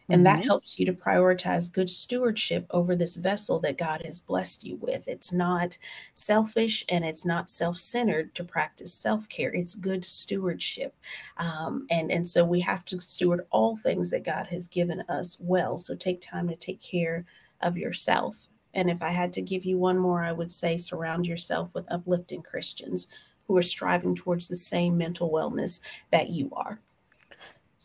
And 0.08 0.24
mm-hmm. 0.24 0.38
that 0.38 0.44
helps 0.44 0.78
you 0.78 0.86
to 0.86 0.92
prioritize 0.92 1.72
good 1.72 1.90
stewardship 1.90 2.66
over 2.70 2.94
this 2.94 3.16
vessel 3.16 3.58
that 3.60 3.78
God 3.78 4.02
has 4.04 4.20
blessed 4.20 4.64
you 4.64 4.76
with. 4.76 5.08
It's 5.08 5.32
not 5.32 5.78
selfish 6.14 6.84
and 6.88 7.04
it's 7.04 7.26
not 7.26 7.50
self 7.50 7.76
centered 7.76 8.34
to 8.36 8.44
practice 8.44 8.94
self 8.94 9.28
care. 9.28 9.52
It's 9.52 9.74
good 9.74 10.04
stewardship. 10.04 10.94
Um, 11.36 11.86
and, 11.90 12.10
and 12.10 12.26
so 12.26 12.44
we 12.44 12.60
have 12.60 12.84
to 12.86 13.00
steward 13.00 13.46
all 13.50 13.76
things 13.76 14.10
that 14.10 14.24
God 14.24 14.46
has 14.48 14.68
given 14.68 15.02
us 15.08 15.36
well. 15.40 15.78
So 15.78 15.94
take 15.94 16.20
time 16.20 16.48
to 16.48 16.56
take 16.56 16.80
care 16.80 17.24
of 17.60 17.76
yourself. 17.76 18.48
And 18.74 18.90
if 18.90 19.02
I 19.02 19.08
had 19.08 19.32
to 19.32 19.42
give 19.42 19.64
you 19.64 19.78
one 19.78 19.98
more, 19.98 20.22
I 20.22 20.32
would 20.32 20.52
say 20.52 20.76
surround 20.76 21.26
yourself 21.26 21.74
with 21.74 21.90
uplifting 21.90 22.42
Christians 22.42 23.08
who 23.46 23.56
are 23.56 23.62
striving 23.62 24.14
towards 24.14 24.48
the 24.48 24.56
same 24.56 24.98
mental 24.98 25.30
wellness 25.30 25.80
that 26.10 26.28
you 26.28 26.50
are. 26.52 26.80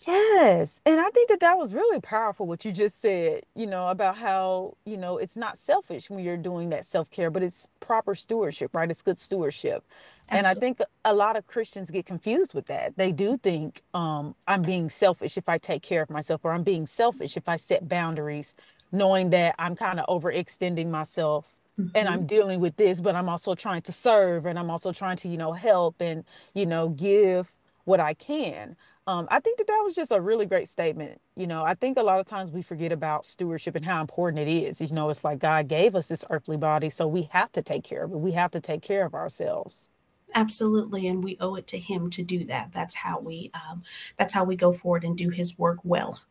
Yes. 0.08 0.82
And 0.86 1.00
I 1.00 1.10
think 1.10 1.30
that 1.30 1.41
that 1.41 1.58
was 1.58 1.74
really 1.76 2.00
powerful 2.00 2.47
what 2.47 2.65
you 2.65 2.71
just 2.71 3.02
said, 3.02 3.43
you 3.56 3.67
know, 3.67 3.88
about 3.88 4.17
how, 4.17 4.78
you 4.86 4.97
know, 4.97 5.17
it's 5.17 5.38
not 5.38 5.58
selfish 5.58 6.10
when 6.10 6.24
you're 6.24 6.38
doing 6.38 6.69
that 6.69 6.86
self 6.86 7.10
care, 7.12 7.30
but 7.30 7.43
it's 7.43 7.69
proper 7.80 8.15
stewardship, 8.15 8.74
right? 8.74 8.89
It's 8.89 9.02
good 9.02 9.19
stewardship. 9.19 9.84
Absolutely. 10.30 10.38
And 10.38 10.47
I 10.47 10.54
think 10.56 10.80
a 11.06 11.13
lot 11.13 11.36
of 11.36 11.45
Christians 11.45 11.91
get 11.91 12.06
confused 12.06 12.54
with 12.54 12.65
that. 12.67 12.97
They 12.97 13.12
do 13.12 13.38
think 13.38 13.84
um, 13.93 14.36
I'm 14.47 14.62
being 14.63 14.89
selfish 14.89 15.38
if 15.38 15.47
I 15.47 15.58
take 15.58 15.84
care 15.84 16.02
of 16.02 16.10
myself, 16.10 16.41
or 16.43 16.52
I'm 16.52 16.63
being 16.63 16.88
selfish 16.88 17.38
if 17.38 17.47
I 17.47 17.58
set 17.58 17.88
boundaries, 17.88 18.56
knowing 18.91 19.30
that 19.32 19.56
I'm 19.60 19.76
kind 19.76 20.00
of 20.00 20.08
overextending 20.08 20.89
myself 20.89 21.58
Mm-hmm. 21.79 21.95
and 21.95 22.10
I'm 22.10 22.19
mm-hmm. 22.19 22.25
dealing 22.25 22.60
with 22.60 22.75
this, 22.75 22.99
but 22.99 23.15
I'm 23.15 23.29
also 23.29 23.55
trying 23.55 23.81
to 23.84 23.91
serve 23.93 24.45
and 24.45 24.60
I'm 24.60 24.69
also 24.69 24.91
trying 24.91 25.17
to, 25.17 25.29
you 25.29 25.38
know, 25.38 25.53
help 25.53 26.01
and, 26.01 26.25
you 26.53 26.65
know, 26.65 26.89
give 26.89 27.57
what 27.86 27.99
I 27.99 28.13
can. 28.13 28.75
Um, 29.07 29.27
I 29.31 29.39
think 29.39 29.57
that 29.57 29.67
that 29.67 29.81
was 29.84 29.95
just 29.95 30.12
a 30.12 30.21
really 30.21 30.45
great 30.45 30.67
statement. 30.67 31.19
You 31.36 31.47
know, 31.47 31.63
I 31.63 31.73
think 31.73 31.97
a 31.97 32.03
lot 32.03 32.19
of 32.19 32.25
times 32.27 32.51
we 32.51 32.62
forget 32.62 32.91
about 32.91 33.25
stewardship 33.25 33.75
and 33.75 33.84
how 33.84 33.99
important 33.99 34.47
it 34.47 34.51
is. 34.51 34.79
You 34.79 34.93
know, 34.95 35.10
it's 35.10 35.23
like 35.23 35.39
God 35.39 35.67
gave 35.67 35.95
us 35.95 36.07
this 36.07 36.23
earthly 36.29 36.57
body, 36.57 36.89
so 36.89 37.07
we 37.07 37.23
have 37.31 37.51
to 37.53 37.62
take 37.62 37.84
care 37.84 38.03
of 38.03 38.12
it. 38.12 38.17
We 38.17 38.31
have 38.34 38.51
to 38.51 38.62
take 38.62 38.81
care 38.81 39.05
of 39.05 39.15
ourselves. 39.15 39.89
Absolutely, 40.34 41.07
and 41.07 41.23
we 41.23 41.36
owe 41.41 41.55
it 41.55 41.67
to 41.67 41.79
Him 41.79 42.10
to 42.12 42.23
do 42.23 42.45
that. 42.45 42.71
That's 42.73 42.95
how 42.95 43.19
we. 43.19 43.51
Um, 43.53 43.84
that's 44.17 44.34
how 44.34 44.43
we 44.43 44.55
go 44.55 44.71
forward 44.71 45.03
and 45.03 45.17
do 45.17 45.29
His 45.29 45.57
work 45.57 45.79
well, 45.84 46.21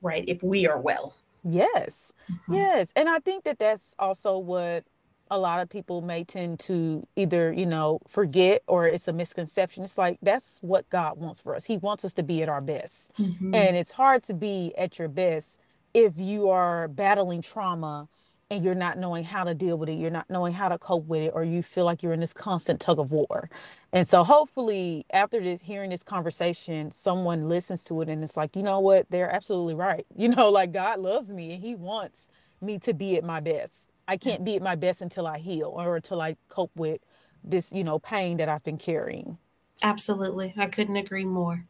right? 0.00 0.24
If 0.26 0.42
we 0.42 0.66
are 0.66 0.80
well, 0.80 1.14
Yes. 1.44 2.12
Mm-hmm. 2.30 2.54
Yes. 2.54 2.92
And 2.96 3.08
I 3.08 3.18
think 3.18 3.44
that 3.44 3.58
that's 3.58 3.94
also 3.98 4.38
what 4.38 4.84
a 5.30 5.38
lot 5.38 5.60
of 5.60 5.68
people 5.68 6.02
may 6.02 6.24
tend 6.24 6.60
to 6.60 7.06
either, 7.16 7.52
you 7.52 7.64
know, 7.64 8.00
forget 8.06 8.62
or 8.66 8.86
it's 8.86 9.08
a 9.08 9.12
misconception. 9.12 9.82
It's 9.82 9.96
like 9.96 10.18
that's 10.22 10.58
what 10.60 10.88
God 10.90 11.18
wants 11.18 11.40
for 11.40 11.54
us. 11.56 11.64
He 11.64 11.78
wants 11.78 12.04
us 12.04 12.12
to 12.14 12.22
be 12.22 12.42
at 12.42 12.50
our 12.50 12.60
best. 12.60 13.12
Mm-hmm. 13.18 13.54
And 13.54 13.76
it's 13.76 13.92
hard 13.92 14.22
to 14.24 14.34
be 14.34 14.74
at 14.76 14.98
your 14.98 15.08
best 15.08 15.58
if 15.94 16.18
you 16.18 16.50
are 16.50 16.88
battling 16.88 17.42
trauma 17.42 18.08
and 18.50 18.64
you're 18.64 18.74
not 18.74 18.98
knowing 18.98 19.24
how 19.24 19.44
to 19.44 19.54
deal 19.54 19.78
with 19.78 19.88
it, 19.88 19.94
you're 19.94 20.10
not 20.10 20.28
knowing 20.28 20.52
how 20.52 20.68
to 20.68 20.76
cope 20.78 21.06
with 21.06 21.22
it, 21.22 21.32
or 21.34 21.42
you 21.44 21.62
feel 21.62 21.86
like 21.86 22.02
you're 22.02 22.12
in 22.12 22.20
this 22.20 22.34
constant 22.34 22.80
tug 22.80 22.98
of 22.98 23.10
war. 23.10 23.48
And 23.92 24.08
so 24.08 24.24
hopefully 24.24 25.06
after 25.12 25.40
this 25.40 25.62
hearing 25.62 25.90
this 25.90 26.04
conversation, 26.04 26.90
someone 26.92 27.48
listens 27.48 27.84
to 27.86 28.02
it 28.02 28.08
and 28.08 28.24
it's 28.24 28.36
like, 28.36 28.56
you 28.56 28.62
know 28.62 28.80
what, 28.80 29.06
they're 29.10 29.30
absolutely 29.30 29.74
right. 29.74 30.06
You 30.16 30.30
know, 30.30 30.50
like 30.50 30.72
God 30.72 31.00
loves 31.00 31.32
me 31.32 31.54
and 31.54 31.62
he 31.62 31.74
wants 31.74 32.30
me 32.62 32.78
to 32.80 32.94
be 32.94 33.16
at 33.16 33.24
my 33.24 33.40
best. 33.40 33.90
I 34.08 34.16
can't 34.18 34.44
be 34.44 34.56
at 34.56 34.62
my 34.62 34.76
best 34.76 35.02
until 35.02 35.26
I 35.26 35.38
heal 35.38 35.72
or 35.76 35.96
until 35.96 36.22
I 36.22 36.36
cope 36.48 36.72
with 36.76 37.00
this, 37.44 37.72
you 37.72 37.84
know, 37.84 37.98
pain 37.98 38.38
that 38.38 38.48
I've 38.48 38.64
been 38.64 38.78
carrying. 38.78 39.38
Absolutely. 39.82 40.54
I 40.56 40.66
couldn't 40.66 40.96
agree 40.96 41.24
more. 41.24 41.66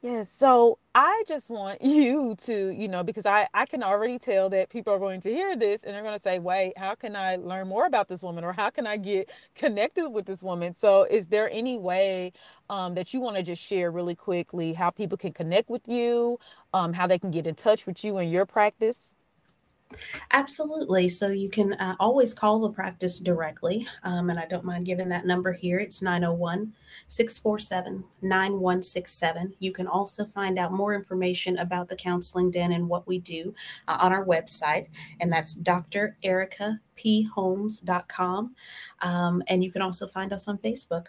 Yes. 0.00 0.30
So 0.30 0.78
I 0.94 1.24
just 1.26 1.50
want 1.50 1.82
you 1.84 2.36
to, 2.40 2.70
you 2.70 2.88
know, 2.88 3.02
because 3.02 3.26
I, 3.26 3.48
I 3.52 3.66
can 3.66 3.82
already 3.82 4.18
tell 4.18 4.48
that 4.50 4.70
people 4.70 4.92
are 4.94 4.98
going 4.98 5.20
to 5.22 5.30
hear 5.30 5.56
this 5.56 5.82
and 5.82 5.92
they're 5.94 6.02
going 6.02 6.14
to 6.14 6.20
say, 6.20 6.38
wait, 6.38 6.78
how 6.78 6.94
can 6.94 7.16
I 7.16 7.36
learn 7.36 7.66
more 7.68 7.84
about 7.86 8.08
this 8.08 8.22
woman 8.22 8.44
or 8.44 8.52
how 8.52 8.70
can 8.70 8.86
I 8.86 8.96
get 8.96 9.30
connected 9.56 10.08
with 10.10 10.26
this 10.26 10.42
woman? 10.42 10.74
So 10.74 11.04
is 11.04 11.28
there 11.28 11.50
any 11.50 11.78
way 11.78 12.32
um, 12.70 12.94
that 12.94 13.12
you 13.12 13.20
want 13.20 13.36
to 13.36 13.42
just 13.42 13.62
share 13.62 13.90
really 13.90 14.14
quickly 14.14 14.72
how 14.72 14.90
people 14.90 15.18
can 15.18 15.32
connect 15.32 15.68
with 15.68 15.88
you, 15.88 16.38
um, 16.72 16.92
how 16.92 17.06
they 17.08 17.18
can 17.18 17.32
get 17.32 17.46
in 17.48 17.56
touch 17.56 17.84
with 17.86 18.04
you 18.04 18.18
in 18.18 18.28
your 18.28 18.46
practice? 18.46 19.16
Absolutely. 20.32 21.08
So 21.08 21.28
you 21.28 21.48
can 21.48 21.72
uh, 21.74 21.94
always 21.98 22.34
call 22.34 22.58
the 22.60 22.70
practice 22.70 23.18
directly. 23.18 23.86
Um, 24.04 24.28
and 24.30 24.38
I 24.38 24.46
don't 24.46 24.64
mind 24.64 24.86
giving 24.86 25.08
that 25.08 25.26
number 25.26 25.52
here. 25.52 25.78
It's 25.78 26.02
901 26.02 26.72
647 27.06 28.04
9167. 28.22 29.54
You 29.58 29.72
can 29.72 29.86
also 29.86 30.26
find 30.26 30.58
out 30.58 30.72
more 30.72 30.94
information 30.94 31.58
about 31.58 31.88
the 31.88 31.96
Counseling 31.96 32.50
Den 32.50 32.72
and 32.72 32.88
what 32.88 33.06
we 33.06 33.18
do 33.18 33.54
uh, 33.86 33.98
on 34.00 34.12
our 34.12 34.24
website. 34.24 34.88
And 35.20 35.30
that's 35.32 35.54
drericapholmes.com. 35.54 38.54
Um, 39.00 39.42
and 39.46 39.64
you 39.64 39.72
can 39.72 39.82
also 39.82 40.06
find 40.06 40.32
us 40.32 40.48
on 40.48 40.58
Facebook. 40.58 41.06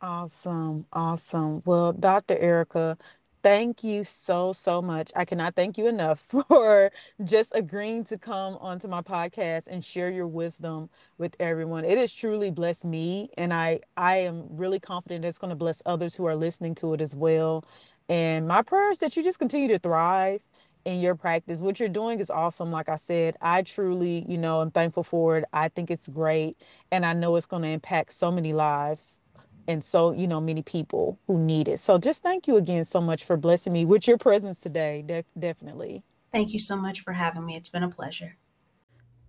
Awesome. 0.00 0.86
Awesome. 0.92 1.62
Well, 1.64 1.92
Dr. 1.94 2.36
Erica, 2.38 2.98
Thank 3.44 3.84
you 3.84 4.04
so, 4.04 4.52
so 4.54 4.82
much. 4.82 5.12
I 5.16 5.24
cannot 5.26 5.56
thank 5.56 5.78
you 5.78 5.88
enough 5.88 6.20
for 6.48 6.92
just 7.24 7.52
agreeing 7.54 8.04
to 8.06 8.18
come 8.18 8.56
onto 8.56 8.88
my 8.88 9.02
podcast 9.02 9.68
and 9.68 9.84
share 9.86 10.10
your 10.10 10.28
wisdom 10.28 10.90
with 11.18 11.36
everyone. 11.40 11.86
It 11.86 11.98
has 11.98 12.14
truly 12.14 12.52
blessed 12.52 12.86
me, 12.86 13.30
and 13.38 13.54
I 13.54 13.80
I 13.96 14.18
am 14.18 14.46
really 14.50 14.80
confident 14.80 15.24
it's 15.26 15.38
going 15.38 15.52
to 15.52 15.56
bless 15.56 15.82
others 15.86 16.16
who 16.16 16.26
are 16.26 16.36
listening 16.36 16.76
to 16.76 16.94
it 16.94 17.02
as 17.02 17.16
well. 17.16 17.64
And 18.10 18.48
my 18.48 18.62
prayer 18.62 18.92
is 18.92 18.98
that 19.00 19.16
you 19.16 19.24
just 19.24 19.40
continue 19.40 19.68
to 19.70 19.80
thrive 19.80 20.42
in 20.86 21.00
your 21.00 21.16
practice. 21.16 21.62
What 21.62 21.80
you're 21.80 21.88
doing 21.90 22.20
is 22.20 22.30
awesome. 22.30 22.72
Like 22.72 22.90
I 22.90 22.96
said, 22.96 23.36
I 23.42 23.62
truly, 23.62 24.26
you 24.28 24.38
know, 24.38 24.62
i'm 24.62 24.72
thankful 24.72 25.04
for 25.04 25.38
it. 25.38 25.46
I 25.54 25.68
think 25.70 25.90
it's 25.92 26.08
great, 26.08 26.58
and 26.92 27.06
I 27.06 27.14
know 27.14 27.36
it's 27.36 27.46
going 27.46 27.62
to 27.64 27.70
impact 27.70 28.12
so 28.12 28.32
many 28.32 28.52
lives 28.54 29.20
and 29.66 29.82
so 29.82 30.12
you 30.12 30.26
know 30.26 30.40
many 30.40 30.62
people 30.62 31.18
who 31.26 31.38
need 31.38 31.68
it. 31.68 31.78
So 31.80 31.98
just 31.98 32.22
thank 32.22 32.46
you 32.46 32.56
again 32.56 32.84
so 32.84 33.00
much 33.00 33.24
for 33.24 33.36
blessing 33.36 33.72
me 33.72 33.84
with 33.84 34.06
your 34.06 34.18
presence 34.18 34.60
today 34.60 35.02
De- 35.06 35.24
definitely. 35.38 36.02
Thank 36.32 36.52
you 36.52 36.58
so 36.58 36.76
much 36.76 37.00
for 37.00 37.12
having 37.12 37.46
me. 37.46 37.56
It's 37.56 37.70
been 37.70 37.82
a 37.82 37.90
pleasure 37.90 38.36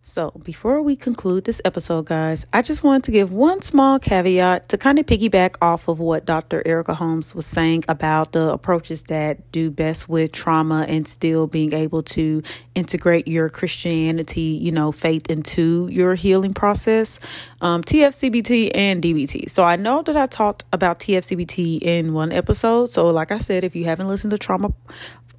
so, 0.08 0.30
before 0.44 0.84
we 0.84 0.96
conclude 0.96 1.46
this 1.46 1.60
episode, 1.66 2.06
guys, 2.06 2.46
I 2.54 2.62
just 2.62 2.84
wanted 2.84 3.06
to 3.06 3.12
give 3.12 3.34
one 3.34 3.64
small 3.64 3.98
caveat 3.98 4.70
to 4.70 4.78
kind 4.78 5.00
of 5.00 5.08
piggyback 5.08 5.56
off 5.64 5.88
of 5.88 6.00
what 6.00 6.26
Dr. 6.26 6.62
Erica 6.64 6.94
Holmes 6.94 7.34
was 7.34 7.48
saying 7.48 7.86
about 7.88 8.32
the 8.32 8.52
approaches 8.52 9.02
that 9.06 9.52
do 9.52 9.72
best 9.72 10.08
with 10.08 10.32
trauma 10.32 10.86
and 10.88 11.08
still 11.08 11.48
being 11.48 11.74
able 11.74 12.04
to 12.04 12.44
integrate 12.76 13.28
your 13.28 13.50
Christianity, 13.50 14.60
you 14.62 14.72
know, 14.72 14.92
faith 14.92 15.26
into 15.28 15.88
your 15.92 16.14
healing 16.14 16.54
process. 16.54 17.20
Um, 17.60 17.84
TFCBT 17.84 18.74
and 18.76 19.02
DBT. 19.02 19.50
So, 19.50 19.64
I 19.64 19.76
know 19.76 20.04
that 20.04 20.16
I 20.16 20.28
talked 20.28 20.66
about 20.72 21.00
TFCBT 21.00 21.82
in 21.82 22.14
one 22.14 22.32
episode. 22.32 22.92
So, 22.92 23.10
like 23.10 23.32
I 23.32 23.40
said, 23.40 23.64
if 23.64 23.76
you 23.76 23.86
haven't 23.86 24.08
listened 24.08 24.30
to 24.32 24.38
trauma 24.38 24.72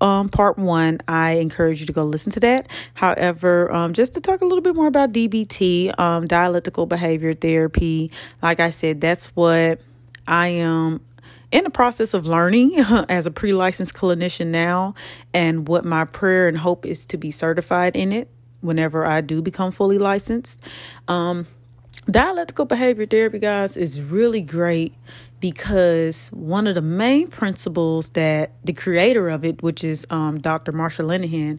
um, 0.01 0.29
part 0.29 0.59
one, 0.59 0.99
I 1.09 1.33
encourage 1.33 1.81
you 1.81 1.87
to 1.87 1.93
go 1.93 2.05
listen 2.05 2.33
to 2.33 2.41
that. 2.41 2.69
However, 2.95 3.73
um, 3.73 3.93
just 3.93 4.15
to 4.15 4.21
talk 4.21 4.41
a 4.41 4.45
little 4.45 4.63
bit 4.63 4.75
more 4.75 4.87
about 4.87 5.13
DBT, 5.13 5.99
um, 5.99 6.27
dialectical 6.27 6.87
behavior 6.87 7.35
therapy, 7.35 8.11
like 8.43 8.61
I 8.61 8.71
said, 8.71 9.01
that's 9.01 9.29
what 9.37 9.81
I 10.27 10.49
am 10.49 11.01
in 11.53 11.65
the 11.65 11.71
process 11.71 12.15
of 12.15 12.27
learning 12.27 12.75
as 13.09 13.27
a 13.27 13.31
pre 13.31 13.53
licensed 13.53 13.95
clinician 13.95 14.49
now, 14.49 14.95
and 15.33 15.69
what 15.69 15.85
my 15.85 16.05
prayer 16.05 16.49
and 16.49 16.59
hope 16.59 16.85
is 16.85 17.07
to 17.07 17.17
be 17.17 17.31
certified 17.31 17.97
in 17.97 18.13
it 18.13 18.29
whenever 18.61 19.07
I 19.07 19.21
do 19.21 19.43
become 19.43 19.73
fully 19.73 19.99
licensed. 19.99 20.61
Um, 21.09 21.47
dialectical 22.11 22.65
behavior 22.65 23.07
therapy, 23.07 23.39
guys, 23.39 23.77
is 23.77 24.01
really 24.01 24.41
great 24.43 24.95
because 25.41 26.31
one 26.31 26.67
of 26.67 26.75
the 26.75 26.83
main 26.83 27.29
principles 27.29 28.11
that 28.11 28.53
the 28.65 28.73
creator 28.73 29.29
of 29.29 29.45
it, 29.45 29.63
which 29.63 29.85
is 29.85 30.07
um, 30.11 30.41
Dr. 30.41 30.73
Marsha 30.73 31.05
Linehan, 31.05 31.59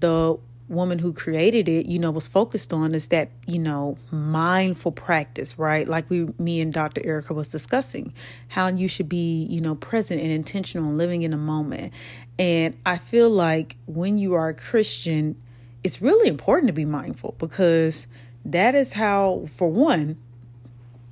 the 0.00 0.36
woman 0.68 0.98
who 0.98 1.12
created 1.12 1.68
it, 1.68 1.86
you 1.86 1.98
know, 1.98 2.10
was 2.10 2.26
focused 2.26 2.72
on 2.72 2.94
is 2.94 3.08
that, 3.08 3.30
you 3.46 3.58
know, 3.58 3.98
mindful 4.10 4.90
practice, 4.90 5.58
right? 5.58 5.86
Like 5.86 6.08
we, 6.08 6.28
me 6.38 6.60
and 6.60 6.72
Dr. 6.72 7.02
Erica 7.04 7.34
was 7.34 7.48
discussing, 7.48 8.12
how 8.48 8.68
you 8.68 8.88
should 8.88 9.08
be, 9.08 9.46
you 9.50 9.60
know, 9.60 9.74
present 9.74 10.20
and 10.20 10.30
intentional 10.30 10.88
and 10.88 10.98
living 10.98 11.22
in 11.22 11.32
the 11.32 11.36
moment. 11.36 11.92
And 12.38 12.76
I 12.86 12.96
feel 12.96 13.28
like 13.28 13.76
when 13.86 14.16
you 14.16 14.34
are 14.34 14.48
a 14.48 14.54
Christian, 14.54 15.40
it's 15.84 16.00
really 16.00 16.28
important 16.28 16.68
to 16.68 16.72
be 16.72 16.86
mindful 16.86 17.34
because 17.38 18.06
that 18.44 18.74
is 18.74 18.94
how, 18.94 19.46
for 19.48 19.70
one, 19.70 20.18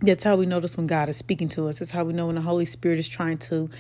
that's 0.02 0.24
how 0.24 0.36
we 0.36 0.46
notice 0.46 0.76
when 0.76 0.86
God 0.86 1.08
is 1.08 1.16
speaking 1.16 1.48
to 1.50 1.68
us. 1.68 1.80
It's 1.80 1.90
how 1.90 2.04
we 2.04 2.12
know 2.12 2.26
when 2.26 2.36
the 2.36 2.42
Holy 2.42 2.64
Spirit 2.64 2.98
is 2.98 3.08
trying 3.08 3.38
to 3.38 3.70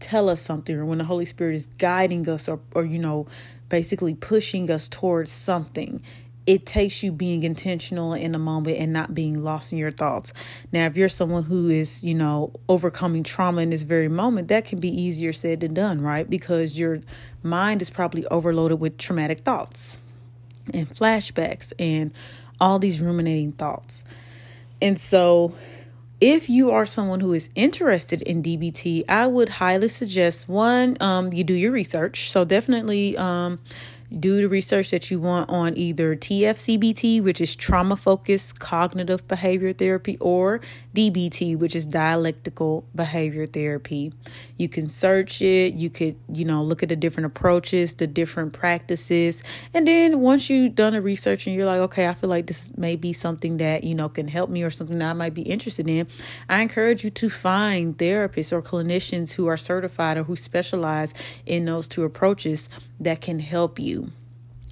tell 0.00 0.28
us 0.28 0.40
something 0.40 0.74
or 0.74 0.84
when 0.84 0.98
the 0.98 1.04
Holy 1.04 1.24
Spirit 1.24 1.54
is 1.54 1.66
guiding 1.78 2.28
us 2.28 2.48
or, 2.48 2.60
or 2.74 2.84
you 2.84 2.98
know, 2.98 3.26
basically 3.68 4.14
pushing 4.14 4.70
us 4.70 4.88
towards 4.88 5.30
something. 5.30 6.02
It 6.46 6.64
takes 6.64 7.02
you 7.02 7.10
being 7.10 7.42
intentional 7.42 8.14
in 8.14 8.30
the 8.30 8.38
moment 8.38 8.78
and 8.78 8.92
not 8.92 9.14
being 9.14 9.42
lost 9.42 9.72
in 9.72 9.78
your 9.78 9.90
thoughts. 9.90 10.32
Now, 10.70 10.86
if 10.86 10.96
you're 10.96 11.08
someone 11.08 11.42
who 11.42 11.68
is, 11.68 12.04
you 12.04 12.14
know, 12.14 12.52
overcoming 12.68 13.24
trauma 13.24 13.62
in 13.62 13.70
this 13.70 13.82
very 13.82 14.08
moment, 14.08 14.46
that 14.48 14.64
can 14.64 14.78
be 14.78 14.88
easier 14.88 15.32
said 15.32 15.60
than 15.60 15.74
done, 15.74 16.00
right? 16.00 16.28
Because 16.30 16.78
your 16.78 17.00
mind 17.42 17.82
is 17.82 17.90
probably 17.90 18.24
overloaded 18.26 18.78
with 18.78 18.96
traumatic 18.96 19.40
thoughts 19.40 19.98
and 20.72 20.88
flashbacks 20.88 21.72
and 21.80 22.12
all 22.60 22.78
these 22.78 23.00
ruminating 23.00 23.52
thoughts. 23.52 24.04
And 24.80 24.98
so, 24.98 25.54
if 26.20 26.48
you 26.48 26.70
are 26.70 26.86
someone 26.86 27.20
who 27.20 27.34
is 27.34 27.50
interested 27.54 28.22
in 28.22 28.42
DBT, 28.42 29.04
I 29.08 29.26
would 29.26 29.48
highly 29.48 29.88
suggest 29.88 30.48
one, 30.48 30.96
um, 31.00 31.32
you 31.32 31.44
do 31.44 31.52
your 31.52 31.72
research. 31.72 32.30
So, 32.30 32.44
definitely 32.44 33.16
um, 33.16 33.58
do 34.18 34.36
the 34.40 34.48
research 34.48 34.90
that 34.90 35.10
you 35.10 35.20
want 35.20 35.50
on 35.50 35.76
either 35.76 36.14
TFCBT, 36.14 37.22
which 37.22 37.40
is 37.40 37.56
trauma 37.56 37.96
focused 37.96 38.60
cognitive 38.60 39.26
behavior 39.28 39.72
therapy, 39.72 40.16
or 40.20 40.60
DBT, 40.94 41.58
which 41.58 41.74
is 41.74 41.86
dialectical 41.86 42.84
behavior 42.94 43.46
therapy. 43.46 44.12
You 44.56 44.68
can 44.68 44.88
search 44.88 45.42
it, 45.42 45.74
you 45.74 45.90
could, 45.90 46.16
you 46.32 46.44
know, 46.44 46.62
look 46.62 46.82
at 46.82 46.88
the 46.88 46.96
different 46.96 47.26
approaches, 47.26 47.96
the 47.96 48.06
different 48.06 48.52
practices. 48.52 49.42
And 49.74 49.86
then 49.86 50.20
once 50.20 50.48
you've 50.48 50.74
done 50.74 50.94
a 50.94 51.00
research 51.00 51.46
and 51.46 51.54
you're 51.54 51.66
like, 51.66 51.80
okay, 51.80 52.08
I 52.08 52.14
feel 52.14 52.30
like 52.30 52.46
this 52.46 52.76
may 52.76 52.96
be 52.96 53.12
something 53.12 53.58
that, 53.58 53.84
you 53.84 53.94
know, 53.94 54.08
can 54.08 54.28
help 54.28 54.50
me 54.50 54.62
or 54.62 54.70
something 54.70 54.98
that 54.98 55.10
I 55.10 55.12
might 55.12 55.34
be 55.34 55.42
interested 55.42 55.88
in, 55.88 56.06
I 56.48 56.62
encourage 56.62 57.04
you 57.04 57.10
to 57.10 57.28
find 57.28 57.96
therapists 57.96 58.52
or 58.52 58.62
clinicians 58.62 59.32
who 59.32 59.46
are 59.46 59.56
certified 59.56 60.16
or 60.16 60.24
who 60.24 60.36
specialize 60.36 61.12
in 61.44 61.64
those 61.64 61.88
two 61.88 62.04
approaches 62.04 62.68
that 63.00 63.20
can 63.20 63.38
help 63.38 63.78
you 63.78 64.10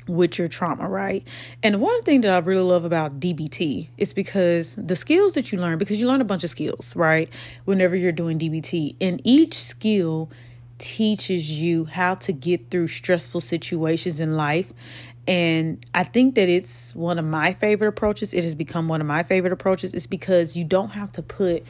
with 0.07 0.39
your 0.39 0.49
trauma, 0.49 0.89
right? 0.89 1.27
And 1.63 1.81
one 1.81 2.03
thing 2.03 2.21
that 2.23 2.33
I 2.33 2.39
really 2.39 2.63
love 2.63 2.85
about 2.85 3.21
DBT 3.21 3.89
is 3.97 4.13
because 4.13 4.77
the 4.77 4.97
skills 4.97 5.35
that 5.35 5.53
you 5.53 5.59
learn, 5.59 5.79
because 5.79 6.01
you 6.01 6.07
learn 6.07 6.21
a 6.21 6.25
bunch 6.25 6.45
of 6.45 6.51
skills, 6.51 6.95
right? 6.95 7.29
Whenever 7.65 7.97
you're 7.97 8.13
doing 8.13 8.39
DBT, 8.39 8.97
and 9.01 9.21
each 9.25 9.55
skill 9.55 10.31
teaches 10.79 11.51
you 11.51 11.85
how 11.85 12.17
to 12.17 12.33
get 12.33 12.71
through 12.71 12.89
stressful 12.89 13.41
situations 13.41 14.21
in 14.21 14.37
life. 14.37 14.73
And 15.27 15.85
I 15.95 16.05
think 16.05 16.35
that 16.35 16.49
it's 16.49 16.95
one 16.95 17.19
of 17.19 17.25
my 17.25 17.55
favorite 17.55 17.89
approaches. 17.89 18.35
It 18.35 18.45
has 18.45 18.55
become 18.55 18.89
one 18.89 19.01
of 19.01 19.07
my 19.07 19.23
favorite 19.23 19.53
approaches. 19.53 19.95
It's 19.95 20.07
because 20.07 20.57
you 20.57 20.65
don't 20.65 20.91
have 20.91 21.13
to 21.13 21.23
put 21.23 21.65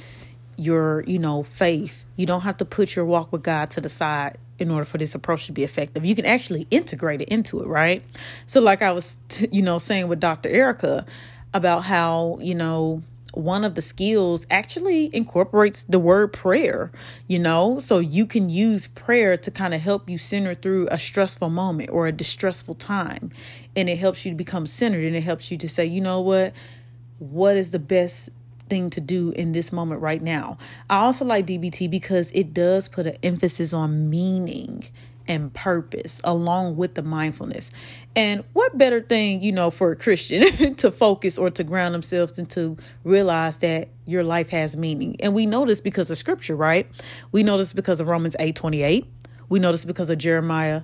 your, 0.57 1.05
you 1.07 1.19
know, 1.19 1.43
faith, 1.43 2.05
you 2.17 2.27
don't 2.27 2.43
have 2.43 2.57
to 2.57 2.65
put 2.65 2.97
your 2.97 3.05
walk 3.05 3.33
with 3.33 3.43
God 3.43 3.71
to 3.71 3.81
the 3.81 3.89
side 3.89 4.39
in 4.59 4.71
order 4.71 4.85
for 4.85 4.99
this 4.99 5.15
approach 5.15 5.47
to 5.47 5.53
be 5.53 5.65
effective. 5.65 6.05
You 6.05 6.15
can 6.15 6.27
actually 6.27 6.67
integrate 6.71 7.21
it 7.21 7.29
into 7.29 7.61
it, 7.61 7.67
right? 7.67 8.03
So, 8.47 8.61
like 8.61 8.83
I 8.83 8.93
was, 8.93 9.19
t- 9.29 9.49
you 9.53 9.63
know, 9.63 9.79
saying 9.79 10.09
with 10.09 10.21
Dr. 10.21 10.49
Erica 10.49 11.05
about 11.53 11.85
how, 11.85 12.39
you 12.41 12.55
know, 12.55 13.03
one 13.35 13.65
of 13.65 13.75
the 13.75 13.83
skills 13.83 14.47
actually 14.51 15.15
incorporates 15.15 15.85
the 15.85 15.99
word 15.99 16.33
prayer, 16.33 16.93
you 17.27 17.39
know, 17.39 17.79
so 17.79 17.99
you 17.99 18.27
can 18.27 18.49
use 18.49 18.87
prayer 18.87 19.37
to 19.37 19.51
kind 19.51 19.75
of 19.75 19.81
help 19.81 20.09
you 20.09 20.19
center 20.19 20.55
through 20.55 20.89
a 20.91 20.99
stressful 20.99 21.51
moment 21.51 21.91
or 21.91 22.07
a 22.07 22.13
distressful 22.13 22.77
time. 22.77 23.31
And 23.75 23.89
it 23.89 23.99
helps 23.99 24.25
you 24.25 24.31
to 24.31 24.37
become 24.37 24.67
centered 24.67 25.05
and 25.05 25.17
it 25.17 25.23
helps 25.23 25.51
you 25.51 25.57
to 25.59 25.69
say, 25.69 25.85
you 25.85 26.01
know 26.01 26.21
what? 26.21 26.53
What 27.19 27.57
is 27.57 27.73
the 27.73 27.79
best 27.79 28.31
thing 28.69 28.91
to 28.91 29.01
do 29.01 29.31
in 29.31 29.53
this 29.53 29.73
moment 29.73 30.01
right 30.01 30.23
now. 30.23 30.59
I 30.89 30.99
also 30.99 31.25
like 31.25 31.47
DBT 31.47 31.91
because 31.91 32.31
it 32.33 32.55
does 32.55 32.89
put 32.89 33.07
an 33.07 33.17
emphasis 33.23 33.73
on 33.73 34.11
meaning 34.11 34.85
and 35.27 35.53
purpose 35.55 36.21
along 36.25 36.77
with 36.77 36.95
the 36.95 37.03
mindfulness. 37.03 37.71
And 38.15 38.45
what 38.53 38.77
better 38.77 39.01
thing, 39.01 39.43
you 39.43 39.53
know, 39.53 39.71
for 39.71 39.93
a 39.93 39.97
Christian 39.97 40.75
to 40.77 40.91
focus 40.91 41.39
or 41.39 41.51
to 41.51 41.65
ground 41.65 41.95
themselves 41.95 42.39
and 42.39 42.49
to 42.51 42.77
realize 43.05 43.59
that 43.59 43.89
your 44.07 44.23
life 44.23 44.51
has 44.51 44.77
meaning. 44.77 45.17
And 45.21 45.35
we 45.35 45.47
know 45.47 45.65
this 45.65 45.81
because 45.81 46.11
of 46.11 46.19
scripture, 46.19 46.57
right? 46.57 46.87
We 47.33 47.43
know 47.43 47.57
this 47.57 47.73
because 47.73 48.01
of 48.01 48.07
Romans 48.07 48.37
8 48.39 48.55
28. 48.55 49.07
We 49.49 49.59
know 49.59 49.73
this 49.73 49.85
because 49.85 50.11
of 50.11 50.19
Jeremiah 50.19 50.83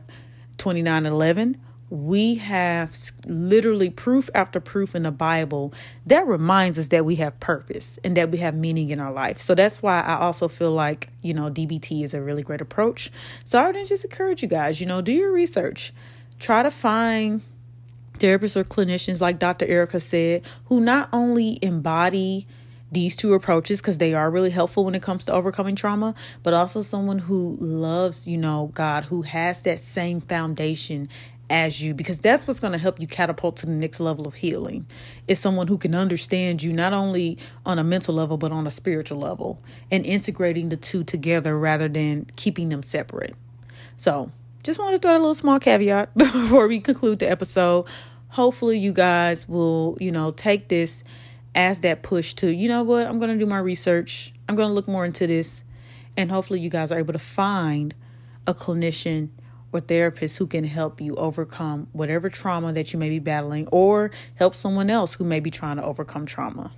29 0.57 1.07
11 1.07 1.61
we 1.91 2.37
have 2.37 2.97
literally 3.27 3.91
proof 3.91 4.31
after 4.33 4.61
proof 4.61 4.95
in 4.95 5.03
the 5.03 5.11
Bible 5.11 5.75
that 6.07 6.27
reminds 6.27 6.79
us 6.79 6.89
that 6.89 7.05
we 7.05 7.17
have 7.17 7.39
purpose 7.41 7.99
and 8.05 8.17
that 8.17 8.31
we 8.31 8.39
have 8.39 8.55
meaning 8.55 8.91
in 8.91 9.01
our 9.01 9.13
life. 9.13 9.39
So 9.39 9.57
that's 9.57 9.83
why 9.83 10.01
I 10.01 10.15
also 10.15 10.47
feel 10.47 10.71
like, 10.71 11.09
you 11.21 11.35
know, 11.35 11.51
DBT 11.51 12.05
is 12.05 12.15
a 12.15 12.23
really 12.23 12.45
great 12.45 12.61
approach. 12.61 13.11
So 13.45 13.61
I 13.61 13.67
would 13.71 13.87
just 13.87 14.05
encourage 14.05 14.41
you 14.41 14.49
guys, 14.49 14.81
you 14.81 14.87
know, 14.87 15.03
do 15.03 15.11
your 15.11 15.33
research. 15.33 15.93
Try 16.39 16.63
to 16.63 16.71
find 16.71 17.43
therapists 18.19 18.57
or 18.57 18.63
clinicians, 18.63 19.21
like 19.21 19.41
Dr. 19.41 19.67
Erica 19.67 19.99
said, 19.99 20.43
who 20.67 20.81
not 20.81 21.09
only 21.13 21.59
embody 21.61 22.47
these 22.93 23.17
two 23.17 23.35
approaches 23.35 23.81
because 23.81 23.99
they 23.99 24.15
are 24.15 24.31
really 24.31 24.51
helpful 24.51 24.85
when 24.85 24.95
it 24.95 25.03
comes 25.03 25.25
to 25.25 25.33
overcoming 25.33 25.77
trauma, 25.77 26.15
but 26.43 26.55
also 26.55 26.83
someone 26.83 27.19
who 27.19 27.57
loves, 27.61 28.29
you 28.29 28.37
know, 28.37 28.71
God, 28.75 29.05
who 29.05 29.23
has 29.23 29.63
that 29.63 29.81
same 29.81 30.21
foundation 30.21 31.09
as 31.51 31.83
you 31.83 31.93
because 31.93 32.21
that's 32.21 32.47
what's 32.47 32.61
going 32.61 32.73
to 32.73 32.79
help 32.79 33.01
you 33.01 33.07
catapult 33.07 33.57
to 33.57 33.67
the 33.67 33.73
next 33.73 33.99
level 33.99 34.27
of 34.27 34.35
healing 34.35 34.87
is 35.27 35.39
someone 35.39 35.67
who 35.67 35.77
can 35.77 35.95
understand 35.95 36.63
you 36.63 36.73
not 36.73 36.93
only 36.93 37.37
on 37.67 37.79
a 37.79 37.85
mental 37.85 38.15
level 38.15 38.37
but 38.39 38.53
on 38.53 38.67
a 38.67 38.71
spiritual 38.71 39.19
level 39.19 39.61
and 39.91 40.07
integrating 40.07 40.69
the 40.69 40.77
two 40.77 41.03
together 41.03 41.59
rather 41.59 41.89
than 41.89 42.25
keeping 42.37 42.69
them 42.69 42.83
separate. 42.83 43.35
So 43.97 44.31
just 44.63 44.79
want 44.79 44.95
to 44.95 44.99
throw 45.01 45.13
a 45.13 45.19
little 45.19 45.35
small 45.35 45.59
caveat 45.59 46.15
before 46.17 46.69
we 46.69 46.79
conclude 46.81 47.19
the 47.19 47.29
episode. 47.29 47.87
Hopefully 48.29 48.79
you 48.79 48.93
guys 48.93 49.49
will 49.49 49.99
you 50.01 50.13
know 50.13 50.31
take 50.31 50.69
this 50.69 51.03
as 51.57 51.81
that 51.81 52.05
push 52.05 52.35
to 52.35 52.55
you 52.55 52.69
know 52.69 52.85
what? 52.85 53.09
I'm 53.09 53.19
going 53.19 53.37
to 53.37 53.45
do 53.45 53.51
my 53.51 53.59
research. 53.59 54.33
I'm 54.49 54.55
going 54.55 54.69
to 54.69 54.75
look 54.75 54.87
more 54.87 55.05
into 55.05 55.27
this. 55.27 55.65
And 56.17 56.31
hopefully 56.31 56.61
you 56.61 56.71
guys 56.71 56.93
are 56.93 56.99
able 56.99 57.13
to 57.13 57.19
find 57.19 57.95
a 58.47 58.55
clinician 58.55 59.31
or 59.73 59.81
therapists 59.81 60.37
who 60.37 60.47
can 60.47 60.65
help 60.65 61.01
you 61.01 61.15
overcome 61.17 61.87
whatever 61.93 62.29
trauma 62.29 62.73
that 62.73 62.93
you 62.93 62.99
may 62.99 63.09
be 63.09 63.19
battling 63.19 63.67
or 63.69 64.11
help 64.37 64.55
someone 64.55 64.91
else 64.91 65.15
who 65.15 65.25
may 65.25 65.41
be 65.41 65.51
trying 65.51 65.77
to 65.77 65.85
overcome 65.85 66.27
trauma. 66.27 66.73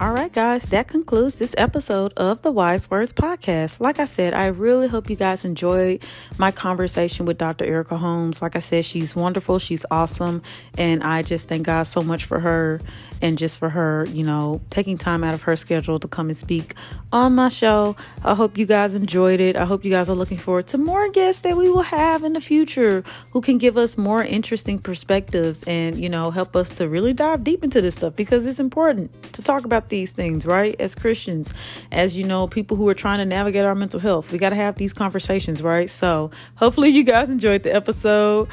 All 0.00 0.12
right, 0.12 0.32
guys, 0.32 0.62
that 0.68 0.88
concludes 0.88 1.38
this 1.38 1.54
episode 1.58 2.14
of 2.16 2.40
the 2.40 2.50
Wise 2.50 2.90
Words 2.90 3.12
Podcast. 3.12 3.80
Like 3.80 3.98
I 4.00 4.06
said, 4.06 4.32
I 4.32 4.46
really 4.46 4.88
hope 4.88 5.10
you 5.10 5.14
guys 5.14 5.44
enjoyed 5.44 6.02
my 6.38 6.50
conversation 6.50 7.26
with 7.26 7.36
Dr. 7.36 7.66
Erica 7.66 7.98
Holmes. 7.98 8.40
Like 8.40 8.56
I 8.56 8.60
said, 8.60 8.86
she's 8.86 9.14
wonderful, 9.14 9.58
she's 9.58 9.84
awesome, 9.90 10.40
and 10.78 11.02
I 11.02 11.20
just 11.20 11.48
thank 11.48 11.66
God 11.66 11.82
so 11.82 12.02
much 12.02 12.24
for 12.24 12.40
her 12.40 12.80
and 13.20 13.36
just 13.36 13.58
for 13.58 13.68
her, 13.68 14.06
you 14.08 14.24
know, 14.24 14.62
taking 14.70 14.96
time 14.96 15.22
out 15.22 15.34
of 15.34 15.42
her 15.42 15.54
schedule 15.54 15.98
to 15.98 16.08
come 16.08 16.28
and 16.28 16.36
speak 16.36 16.74
on 17.12 17.34
my 17.34 17.50
show. 17.50 17.94
I 18.24 18.34
hope 18.34 18.56
you 18.56 18.64
guys 18.64 18.94
enjoyed 18.94 19.38
it. 19.40 19.54
I 19.54 19.66
hope 19.66 19.84
you 19.84 19.90
guys 19.90 20.08
are 20.08 20.14
looking 20.14 20.38
forward 20.38 20.66
to 20.68 20.78
more 20.78 21.10
guests 21.10 21.42
that 21.42 21.58
we 21.58 21.68
will 21.68 21.82
have 21.82 22.24
in 22.24 22.32
the 22.32 22.40
future 22.40 23.04
who 23.32 23.42
can 23.42 23.58
give 23.58 23.76
us 23.76 23.98
more 23.98 24.24
interesting 24.24 24.78
perspectives 24.78 25.62
and, 25.64 26.00
you 26.00 26.08
know, 26.08 26.30
help 26.30 26.56
us 26.56 26.70
to 26.78 26.88
really 26.88 27.12
dive 27.12 27.44
deep 27.44 27.62
into 27.62 27.82
this 27.82 27.96
stuff 27.96 28.16
because 28.16 28.46
it's 28.46 28.60
important 28.60 29.10
to 29.34 29.42
talk 29.42 29.66
about 29.66 29.89
these 29.90 30.12
things, 30.12 30.46
right? 30.46 30.74
As 30.80 30.94
Christians, 30.94 31.52
as 31.92 32.16
you 32.16 32.24
know, 32.24 32.46
people 32.46 32.76
who 32.76 32.88
are 32.88 32.94
trying 32.94 33.18
to 33.18 33.26
navigate 33.26 33.64
our 33.64 33.74
mental 33.74 34.00
health, 34.00 34.32
we 34.32 34.38
got 34.38 34.50
to 34.50 34.56
have 34.56 34.76
these 34.76 34.92
conversations, 34.92 35.62
right? 35.62 35.90
So 35.90 36.30
hopefully 36.54 36.88
you 36.88 37.02
guys 37.02 37.28
enjoyed 37.28 37.62
the 37.62 37.74
episode. 37.74 38.48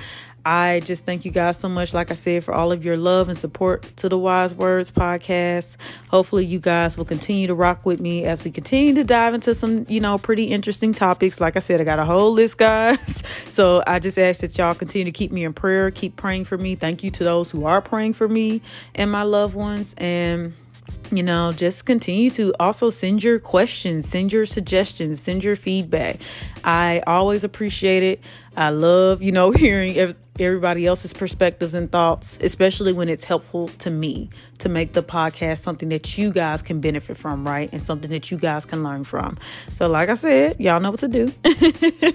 I 0.47 0.79
just 0.79 1.05
thank 1.05 1.25
you 1.25 1.31
guys 1.31 1.59
so 1.59 1.67
much, 1.67 1.93
like 1.93 2.09
I 2.09 2.13
said, 2.13 2.41
for 2.41 2.53
all 2.53 2.71
of 2.71 2.85
your 2.85 2.95
love 2.95 3.27
and 3.27 3.37
support 3.37 3.83
to 3.97 4.07
the 4.07 4.17
Wise 4.17 4.55
Words 4.55 4.91
podcast. 4.91 5.75
Hopefully, 6.07 6.45
you 6.45 6.59
guys 6.59 6.97
will 6.97 7.03
continue 7.03 7.47
to 7.47 7.53
rock 7.53 7.85
with 7.85 7.99
me 7.99 8.23
as 8.23 8.45
we 8.45 8.51
continue 8.51 8.95
to 8.95 9.03
dive 9.03 9.33
into 9.33 9.53
some, 9.53 9.85
you 9.89 9.99
know, 9.99 10.17
pretty 10.17 10.45
interesting 10.45 10.93
topics. 10.93 11.41
Like 11.41 11.57
I 11.57 11.59
said, 11.59 11.81
I 11.81 11.83
got 11.83 11.99
a 11.99 12.05
whole 12.05 12.31
list, 12.31 12.57
guys. 12.57 13.23
So 13.57 13.81
I 13.87 13.97
just 13.97 14.19
ask 14.19 14.41
that 14.41 14.55
y'all 14.57 14.75
continue 14.75 15.05
to 15.05 15.11
keep 15.11 15.31
me 15.31 15.43
in 15.43 15.51
prayer, 15.51 15.89
keep 15.89 16.15
praying 16.15 16.45
for 16.45 16.57
me. 16.57 16.75
Thank 16.75 17.03
you 17.03 17.09
to 17.11 17.23
those 17.23 17.49
who 17.49 17.65
are 17.65 17.81
praying 17.81 18.13
for 18.13 18.27
me 18.27 18.61
and 18.93 19.11
my 19.11 19.23
loved 19.23 19.55
ones. 19.55 19.95
And 19.97 20.53
you 21.11 21.23
know, 21.23 21.51
just 21.53 21.85
continue 21.85 22.29
to 22.31 22.53
also 22.59 22.89
send 22.89 23.23
your 23.23 23.39
questions, 23.39 24.07
send 24.07 24.33
your 24.33 24.45
suggestions, 24.45 25.21
send 25.21 25.43
your 25.43 25.55
feedback. 25.55 26.19
I 26.63 27.01
always 27.07 27.43
appreciate 27.43 28.03
it. 28.03 28.21
I 28.55 28.69
love, 28.69 29.21
you 29.21 29.31
know, 29.31 29.51
hearing 29.57 30.15
everybody 30.39 30.85
else's 30.85 31.13
perspectives 31.13 31.73
and 31.73 31.91
thoughts, 31.91 32.37
especially 32.41 32.93
when 32.93 33.09
it's 33.09 33.23
helpful 33.23 33.69
to 33.79 33.89
me 33.89 34.29
to 34.59 34.69
make 34.69 34.93
the 34.93 35.03
podcast 35.03 35.59
something 35.59 35.89
that 35.89 36.17
you 36.17 36.31
guys 36.31 36.61
can 36.61 36.81
benefit 36.81 37.17
from, 37.17 37.47
right? 37.47 37.69
And 37.71 37.81
something 37.81 38.09
that 38.11 38.29
you 38.31 38.37
guys 38.37 38.65
can 38.65 38.83
learn 38.83 39.03
from. 39.03 39.37
So, 39.73 39.87
like 39.87 40.09
I 40.09 40.15
said, 40.15 40.59
y'all 40.59 40.79
know 40.79 40.91
what 40.91 40.99
to 41.01 41.07
do. 41.07 41.27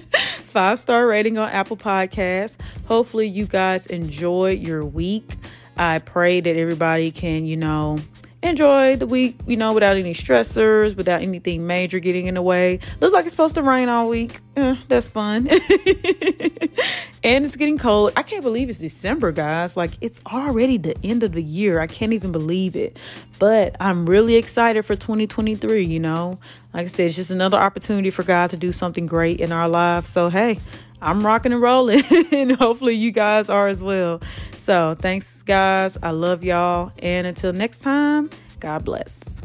Five 0.53 0.79
star 0.79 1.07
rating 1.07 1.37
on 1.37 1.49
Apple 1.49 1.77
Podcasts. 1.77 2.57
Hopefully, 2.85 3.27
you 3.27 3.45
guys 3.45 3.87
enjoy 3.87 4.51
your 4.51 4.85
week. 4.85 5.35
I 5.75 5.99
pray 5.99 6.39
that 6.39 6.55
everybody 6.55 7.11
can, 7.11 7.45
you 7.45 7.57
know, 7.57 7.97
enjoy 8.43 8.97
the 8.97 9.07
week, 9.07 9.39
you 9.47 9.57
know, 9.57 9.73
without 9.73 9.95
any 9.95 10.13
stressors, 10.13 10.95
without 10.95 11.21
anything 11.21 11.65
major 11.65 11.99
getting 11.99 12.27
in 12.27 12.35
the 12.35 12.41
way. 12.41 12.79
Looks 12.99 13.13
like 13.13 13.25
it's 13.25 13.33
supposed 13.33 13.55
to 13.55 13.63
rain 13.63 13.89
all 13.89 14.09
week. 14.09 14.39
Eh, 14.55 14.75
that's 14.87 15.09
fun. 15.09 15.47
and 17.23 17.45
it's 17.45 17.55
getting 17.55 17.77
cold. 17.77 18.11
I 18.15 18.23
can't 18.23 18.43
believe 18.43 18.69
it's 18.69 18.79
December, 18.79 19.31
guys. 19.31 19.77
Like, 19.77 19.91
it's 20.01 20.21
already 20.27 20.77
the 20.77 20.95
end 21.03 21.23
of 21.23 21.31
the 21.31 21.41
year. 21.41 21.79
I 21.79 21.87
can't 21.87 22.13
even 22.13 22.31
believe 22.31 22.75
it. 22.75 22.97
But 23.39 23.75
I'm 23.79 24.05
really 24.05 24.35
excited 24.35 24.83
for 24.83 24.95
2023, 24.95 25.83
you 25.83 25.99
know. 25.99 26.39
Like 26.73 26.85
I 26.85 26.87
said, 26.87 27.07
it's 27.07 27.15
just 27.15 27.31
another 27.31 27.57
opportunity 27.57 28.09
for 28.09 28.23
God 28.23 28.49
to 28.51 28.57
do 28.57 28.71
something 28.71 29.05
great 29.05 29.39
in 29.39 29.51
our 29.51 29.69
lives. 29.69 30.09
So, 30.09 30.29
hey, 30.29 30.59
I'm 31.03 31.25
rocking 31.25 31.51
and 31.51 31.61
rolling, 31.61 32.03
and 32.31 32.53
hopefully 32.53 32.93
you 32.93 33.11
guys 33.11 33.49
are 33.49 33.67
as 33.67 33.83
well. 33.83 34.21
So, 34.57 34.95
thanks, 34.97 35.43
guys. 35.43 35.97
I 36.01 36.11
love 36.11 36.43
y'all. 36.43 36.93
And 36.99 37.27
until 37.27 37.51
next 37.51 37.79
time, 37.79 38.29
God 38.61 38.85
bless. 38.85 39.42